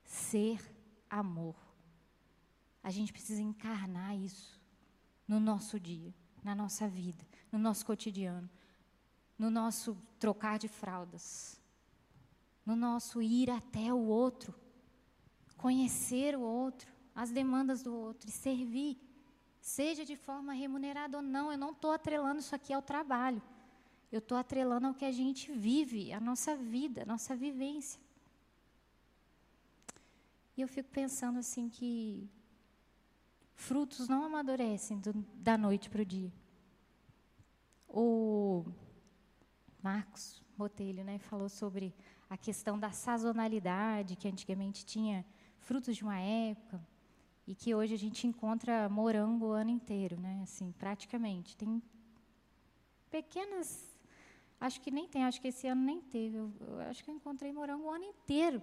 [0.03, 0.61] Ser
[1.09, 1.55] amor.
[2.83, 4.59] A gente precisa encarnar isso
[5.27, 6.13] no nosso dia,
[6.43, 8.49] na nossa vida, no nosso cotidiano,
[9.41, 11.59] no nosso trocar de fraldas,
[12.65, 14.53] no nosso ir até o outro
[15.61, 18.97] conhecer o outro, as demandas do outro e servir,
[19.59, 21.51] seja de forma remunerada ou não.
[21.51, 23.41] Eu não estou atrelando isso aqui ao trabalho.
[24.11, 28.01] Eu estou atrelando ao que a gente vive, a nossa vida, a nossa vivência.
[30.57, 32.27] E eu fico pensando assim que
[33.53, 36.33] frutos não amadurecem do, da noite para o dia.
[37.87, 38.65] O
[39.83, 41.93] Marcos Botelho né, falou sobre
[42.29, 45.25] a questão da sazonalidade, que antigamente tinha
[45.59, 46.81] frutos de uma época
[47.47, 50.39] e que hoje a gente encontra morango o ano inteiro, né?
[50.43, 51.57] Assim, praticamente.
[51.57, 51.81] Tem
[53.09, 53.99] pequenas,
[54.59, 56.37] acho que nem tem, acho que esse ano nem teve.
[56.37, 58.61] Eu, eu acho que eu encontrei morango o ano inteiro.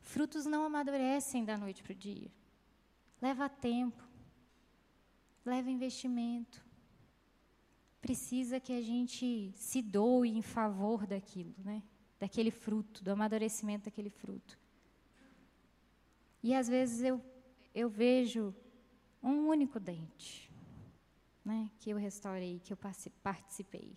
[0.00, 2.32] Frutos não amadurecem da noite para o dia.
[3.20, 4.02] Leva tempo,
[5.44, 6.65] leva investimento.
[8.00, 11.82] Precisa que a gente se doe em favor daquilo, né?
[12.18, 14.58] Daquele fruto, do amadurecimento daquele fruto.
[16.42, 17.20] E às vezes eu,
[17.74, 18.54] eu vejo
[19.22, 20.50] um único dente
[21.44, 22.78] né, que eu restaurei, que eu
[23.22, 23.96] participei.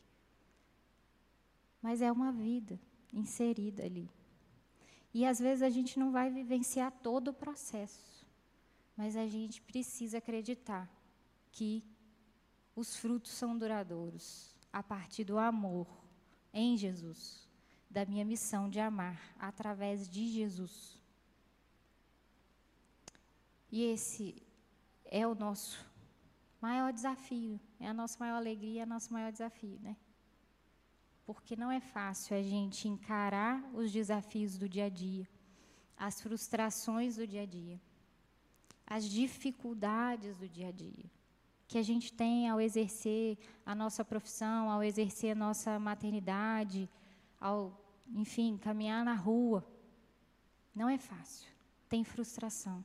[1.81, 2.79] Mas é uma vida
[3.11, 4.07] inserida ali.
[5.11, 8.27] E às vezes a gente não vai vivenciar todo o processo,
[8.95, 10.87] mas a gente precisa acreditar
[11.51, 11.83] que
[12.79, 15.85] os frutos são duradouros a partir do amor
[16.53, 17.47] em Jesus,
[17.89, 20.97] da minha missão de amar através de Jesus.
[23.69, 24.41] E esse
[25.03, 25.85] é o nosso
[26.61, 29.97] maior desafio, é a nossa maior alegria, é o nosso maior desafio, né?
[31.25, 35.27] Porque não é fácil a gente encarar os desafios do dia a dia,
[35.97, 37.79] as frustrações do dia a dia,
[38.87, 41.18] as dificuldades do dia a dia
[41.69, 46.89] que a gente tem ao exercer a nossa profissão, ao exercer a nossa maternidade,
[47.39, 49.63] ao, enfim, caminhar na rua.
[50.73, 51.47] Não é fácil,
[51.87, 52.83] tem frustração.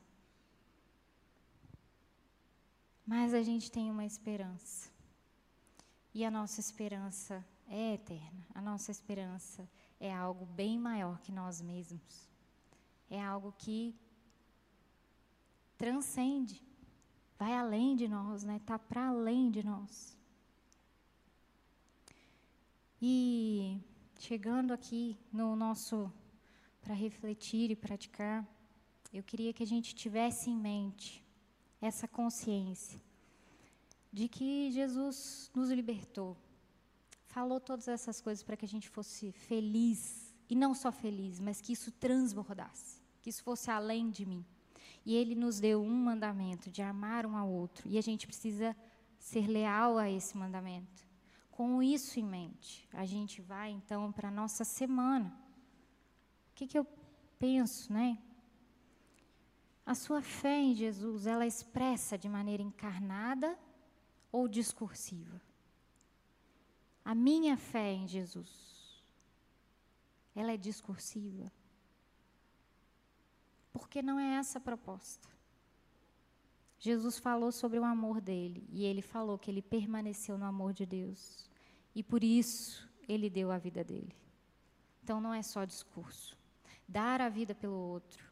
[3.07, 4.91] Mas a gente tem uma esperança.
[6.13, 8.45] E a nossa esperança é eterna.
[8.53, 9.67] A nossa esperança
[9.99, 12.29] é algo bem maior que nós mesmos.
[13.09, 13.95] É algo que
[15.75, 16.64] transcende,
[17.37, 18.57] vai além de nós, né?
[18.57, 20.17] Está para além de nós.
[23.01, 23.79] E
[24.19, 26.11] chegando aqui no nosso
[26.81, 28.47] para refletir e praticar,
[29.11, 31.23] eu queria que a gente tivesse em mente
[31.81, 33.01] essa consciência
[34.11, 36.37] de que Jesus nos libertou,
[37.25, 41.59] falou todas essas coisas para que a gente fosse feliz, e não só feliz, mas
[41.59, 44.45] que isso transbordasse, que isso fosse além de mim.
[45.05, 48.75] E ele nos deu um mandamento de amar um ao outro, e a gente precisa
[49.19, 51.05] ser leal a esse mandamento.
[51.51, 55.27] Com isso em mente, a gente vai então para a nossa semana.
[56.51, 56.85] O que, que eu
[57.37, 58.17] penso, né?
[59.85, 63.57] A sua fé em Jesus, ela é expressa de maneira encarnada
[64.31, 65.39] ou discursiva?
[67.03, 69.03] A minha fé em Jesus,
[70.35, 71.51] ela é discursiva?
[73.75, 75.27] Porque não é essa a proposta.
[76.79, 80.85] Jesus falou sobre o amor dele e ele falou que ele permaneceu no amor de
[80.85, 81.49] Deus
[81.93, 84.15] e por isso ele deu a vida dele.
[85.03, 86.37] Então não é só discurso.
[86.87, 88.23] Dar a vida pelo outro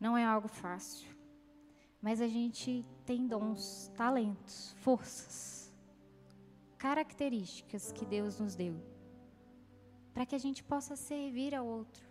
[0.00, 1.14] não é algo fácil.
[2.00, 5.70] Mas a gente tem dons, talentos, forças,
[6.78, 8.74] características que Deus nos deu
[10.14, 12.08] para que a gente possa servir ao outro.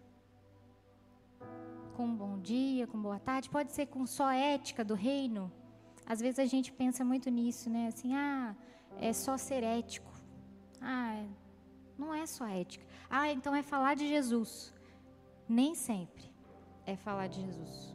[1.99, 5.51] Com um bom dia, com boa tarde, pode ser com só ética do reino.
[6.05, 7.87] Às vezes a gente pensa muito nisso, né?
[7.87, 8.55] Assim, ah,
[9.01, 10.09] é só ser ético.
[10.79, 11.25] Ah,
[11.97, 12.85] não é só ética.
[13.09, 14.73] Ah, então é falar de Jesus.
[15.45, 16.23] Nem sempre
[16.85, 17.93] é falar de Jesus,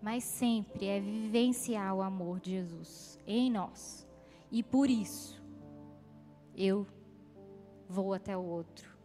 [0.00, 4.06] mas sempre é vivenciar o amor de Jesus em nós.
[4.52, 5.42] E por isso,
[6.54, 6.86] eu
[7.88, 8.95] vou até o outro,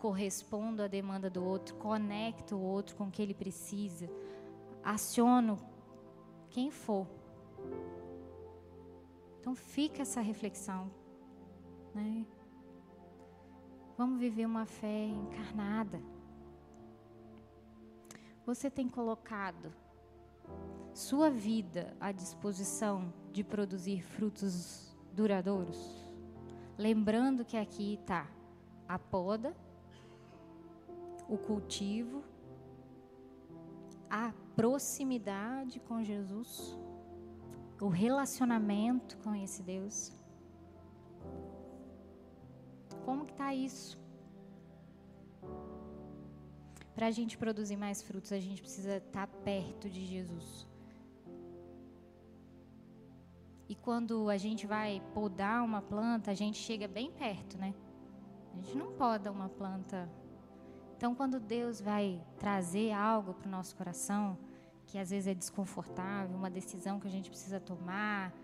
[0.00, 4.08] correspondo à demanda do outro, conecto o outro com o que ele precisa,
[4.82, 5.58] aciono
[6.48, 7.06] quem for.
[9.38, 10.90] Então fica essa reflexão,
[11.94, 12.26] né?
[13.96, 16.00] Vamos viver uma fé encarnada.
[18.46, 19.72] Você tem colocado
[20.94, 26.10] sua vida à disposição de produzir frutos duradouros?
[26.78, 28.26] Lembrando que aqui está
[28.88, 29.54] a poda,
[31.30, 32.24] o cultivo,
[34.10, 36.76] a proximidade com Jesus,
[37.80, 40.12] o relacionamento com esse Deus.
[43.04, 43.96] Como que está isso?
[46.94, 50.66] Para a gente produzir mais frutos, a gente precisa estar tá perto de Jesus.
[53.68, 57.72] E quando a gente vai podar uma planta, a gente chega bem perto, né?
[58.52, 60.10] A gente não poda uma planta.
[61.00, 64.36] Então, quando Deus vai trazer algo para o nosso coração,
[64.86, 68.34] que às vezes é desconfortável, uma decisão que a gente precisa tomar,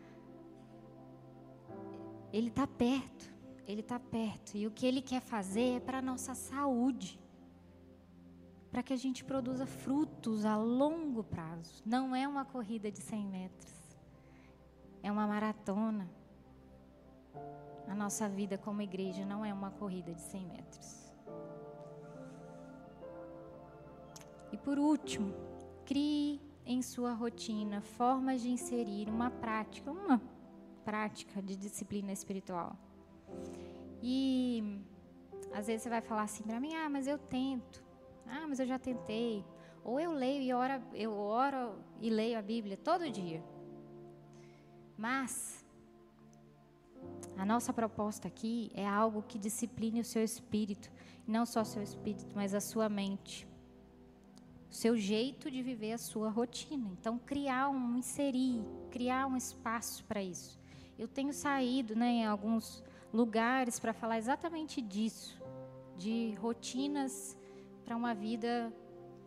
[2.33, 3.31] Ele está perto.
[3.67, 4.57] Ele está perto.
[4.57, 7.21] E o que Ele quer fazer é para a nossa saúde
[8.71, 11.83] para que a gente produza frutos a longo prazo.
[11.85, 13.75] Não é uma corrida de 100 metros,
[15.03, 16.09] é uma maratona.
[17.87, 21.06] A nossa vida como igreja não é uma corrida de 100 metros.
[24.67, 25.33] Por último,
[25.85, 30.21] crie em sua rotina formas de inserir uma prática, uma
[30.85, 32.77] prática de disciplina espiritual.
[34.03, 34.83] E
[35.53, 37.81] às vezes você vai falar assim para mim: "Ah, mas eu tento".
[38.27, 39.45] Ah, mas eu já tentei.
[39.85, 43.41] Ou eu leio e oro, eu oro e leio a Bíblia todo dia.
[44.99, 45.65] Mas
[47.37, 50.91] a nossa proposta aqui é algo que discipline o seu espírito,
[51.25, 53.47] não só o seu espírito, mas a sua mente.
[54.71, 56.89] Seu jeito de viver a sua rotina.
[56.99, 60.59] Então, criar um, inserir, criar um espaço para isso.
[60.99, 65.41] Eu tenho saído né, em alguns lugares para falar exatamente disso,
[65.97, 67.37] de rotinas
[67.85, 68.73] para uma vida,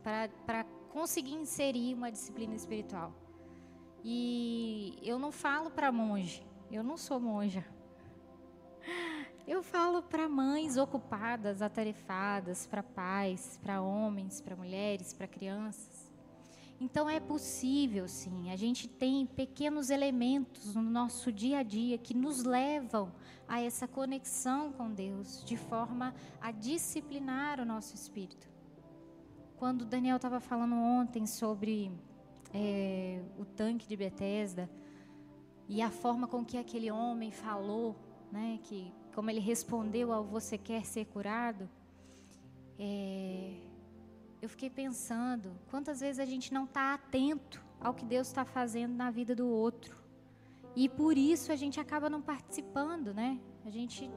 [0.03, 3.13] para conseguir inserir uma disciplina espiritual.
[4.03, 7.65] E eu não falo para monge, eu não sou monja.
[9.49, 16.13] Eu falo para mães ocupadas, atarefadas, para pais, para homens, para mulheres, para crianças.
[16.79, 18.51] Então é possível, sim.
[18.51, 23.11] A gente tem pequenos elementos no nosso dia a dia que nos levam
[23.47, 28.47] a essa conexão com Deus, de forma a disciplinar o nosso espírito.
[29.57, 31.91] Quando Daniel estava falando ontem sobre
[32.53, 34.69] é, o tanque de Betesda
[35.67, 37.95] e a forma com que aquele homem falou,
[38.31, 41.69] né, que como ele respondeu ao você quer ser curado,
[42.77, 43.55] é,
[44.41, 48.93] eu fiquei pensando quantas vezes a gente não está atento ao que Deus está fazendo
[48.93, 49.97] na vida do outro
[50.75, 53.39] e por isso a gente acaba não participando, né?
[53.65, 54.09] A gente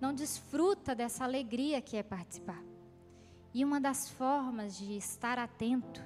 [0.00, 2.62] não desfruta dessa alegria que é participar.
[3.54, 6.02] E uma das formas de estar atento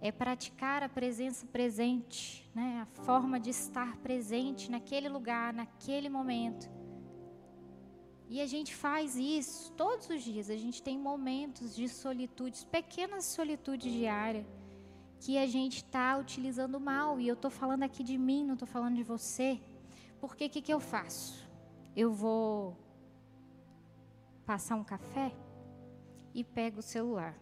[0.00, 2.80] é praticar a presença presente, né?
[2.80, 6.70] a forma de estar presente naquele lugar, naquele momento.
[8.30, 10.48] E a gente faz isso todos os dias.
[10.48, 14.46] A gente tem momentos de solitude, pequenas solitudes diárias,
[15.18, 17.18] que a gente está utilizando mal.
[17.18, 19.60] E eu estou falando aqui de mim, não estou falando de você.
[20.20, 21.44] Porque o que, que eu faço?
[21.96, 22.76] Eu vou
[24.46, 25.34] passar um café
[26.32, 27.36] e pego o celular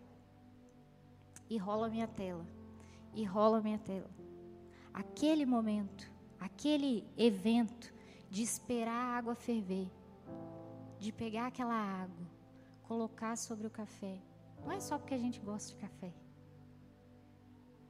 [1.50, 2.46] e rola a minha tela,
[3.14, 4.10] e rola a minha tela.
[4.92, 7.92] Aquele momento, aquele evento
[8.30, 9.90] de esperar a água ferver,
[10.98, 12.26] de pegar aquela água,
[12.82, 14.20] colocar sobre o café,
[14.64, 16.12] não é só porque a gente gosta de café.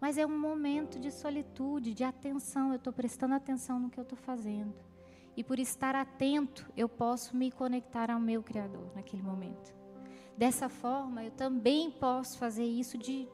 [0.00, 2.70] Mas é um momento de solitude, de atenção.
[2.70, 4.72] Eu estou prestando atenção no que eu estou fazendo.
[5.36, 9.74] E por estar atento, eu posso me conectar ao meu Criador naquele momento.
[10.36, 13.28] Dessa forma, eu também posso fazer isso de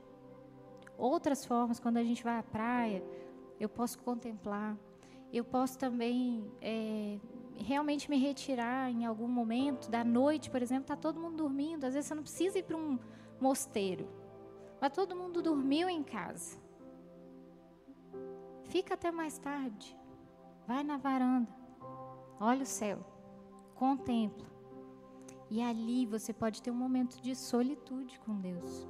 [0.97, 3.05] outras formas, quando a gente vai à praia,
[3.61, 4.77] eu posso contemplar.
[5.33, 7.19] Eu posso também é,
[7.57, 11.85] realmente me retirar em algum momento da noite, por exemplo, está todo mundo dormindo.
[11.85, 12.99] Às vezes você não precisa ir para um
[13.41, 14.09] mosteiro,
[14.81, 16.59] mas todo mundo dormiu em casa.
[18.65, 19.97] Fica até mais tarde.
[20.67, 21.53] Vai na varanda.
[22.41, 22.99] Olha o céu.
[23.75, 24.47] Contempla.
[25.51, 28.89] E ali você pode ter um momento de solitude com Deus.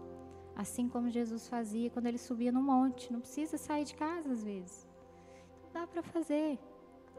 [0.57, 3.12] Assim como Jesus fazia quando ele subia no monte.
[3.12, 4.87] Não precisa sair de casa às vezes.
[5.65, 6.59] Não dá para fazer.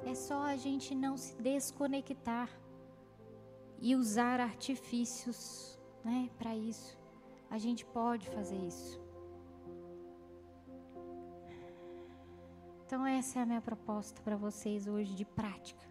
[0.04, 2.50] É só a gente não se desconectar
[3.80, 6.98] e usar artifícios né, para isso.
[7.50, 9.02] A gente pode fazer isso.
[12.86, 15.88] Então, essa é a minha proposta para vocês hoje de prática.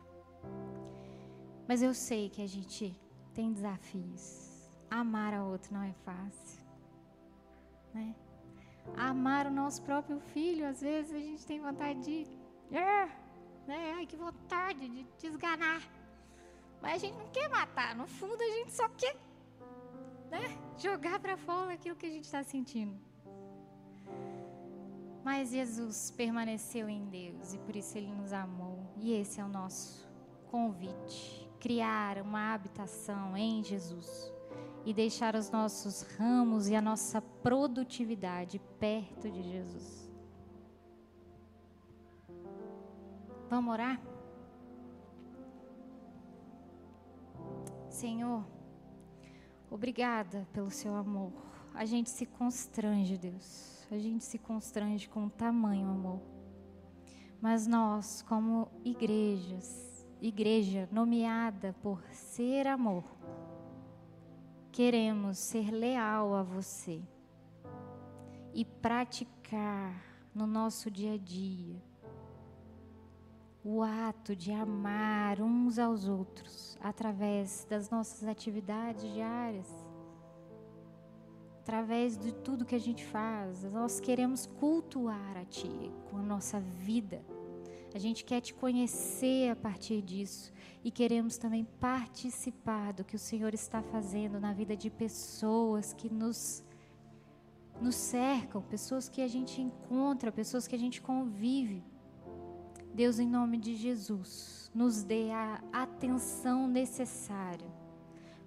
[1.67, 2.95] Mas eu sei que a gente
[3.33, 4.71] tem desafios.
[4.91, 6.65] Amar a outro não é fácil
[7.95, 8.15] né?
[8.97, 13.09] Amar o nosso próprio filho, às vezes a gente tem vontade de, é,
[13.67, 13.95] né?
[13.97, 15.83] Ai, que vontade de desganar.
[16.81, 19.17] Mas a gente não quer matar, no fundo a gente só quer,
[20.31, 20.59] né?
[20.77, 22.99] Jogar para fora aquilo que a gente está sentindo.
[25.25, 28.79] Mas Jesus permaneceu em Deus e por isso ele nos amou.
[28.99, 30.07] E esse é o nosso
[30.51, 34.31] convite: criar uma habitação em Jesus
[34.85, 40.04] e deixar os nossos ramos e a nossa produtividade perto de Jesus.
[43.49, 44.01] Vamos orar?
[47.89, 48.45] Senhor,
[49.71, 51.33] obrigada pelo seu amor.
[51.75, 53.87] A gente se constrange, Deus.
[53.91, 56.21] A gente se constrange com o tamanho amor.
[57.41, 63.05] Mas nós, como igrejas, igreja nomeada por ser amor,
[64.73, 67.03] queremos ser leal a você
[68.55, 70.03] e praticar
[70.35, 71.81] no nosso dia a dia
[73.65, 79.67] o ato de amar uns aos outros através das nossas atividades diárias,
[81.61, 83.65] através de tudo que a gente faz.
[83.65, 87.25] Nós queremos cultuar a Ti com a nossa vida.
[87.95, 90.53] A gente quer te conhecer a partir disso
[90.83, 96.13] e queremos também participar do que o Senhor está fazendo na vida de pessoas que
[96.13, 96.63] nos
[97.81, 101.83] nos cercam, pessoas que a gente encontra, pessoas que a gente convive.
[102.95, 107.67] Deus, em nome de Jesus, nos dê a atenção necessária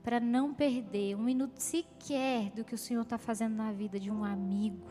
[0.02, 4.10] para não perder um minuto sequer do que o Senhor está fazendo na vida de
[4.10, 4.88] um amigo,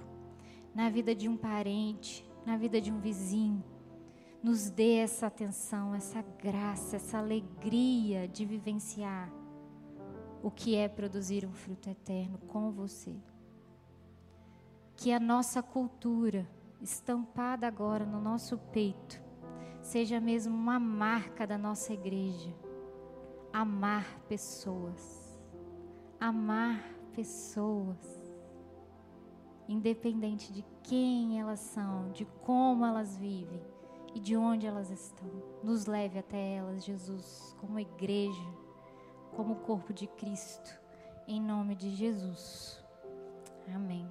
[0.74, 3.64] na vida de um parente, na vida de um vizinho.
[4.42, 9.32] Nos dê essa atenção, essa graça, essa alegria de vivenciar
[10.42, 13.16] o que é produzir um fruto eterno com você.
[14.94, 16.46] Que a nossa cultura,
[16.78, 19.24] estampada agora no nosso peito,
[19.86, 22.52] seja mesmo uma marca da nossa igreja.
[23.52, 25.40] Amar pessoas.
[26.18, 26.82] Amar
[27.14, 27.96] pessoas.
[29.68, 33.62] Independente de quem elas são, de como elas vivem
[34.12, 35.30] e de onde elas estão.
[35.62, 38.54] Nos leve até elas, Jesus, como igreja,
[39.36, 40.80] como corpo de Cristo.
[41.28, 42.84] Em nome de Jesus.
[43.72, 44.08] Amém.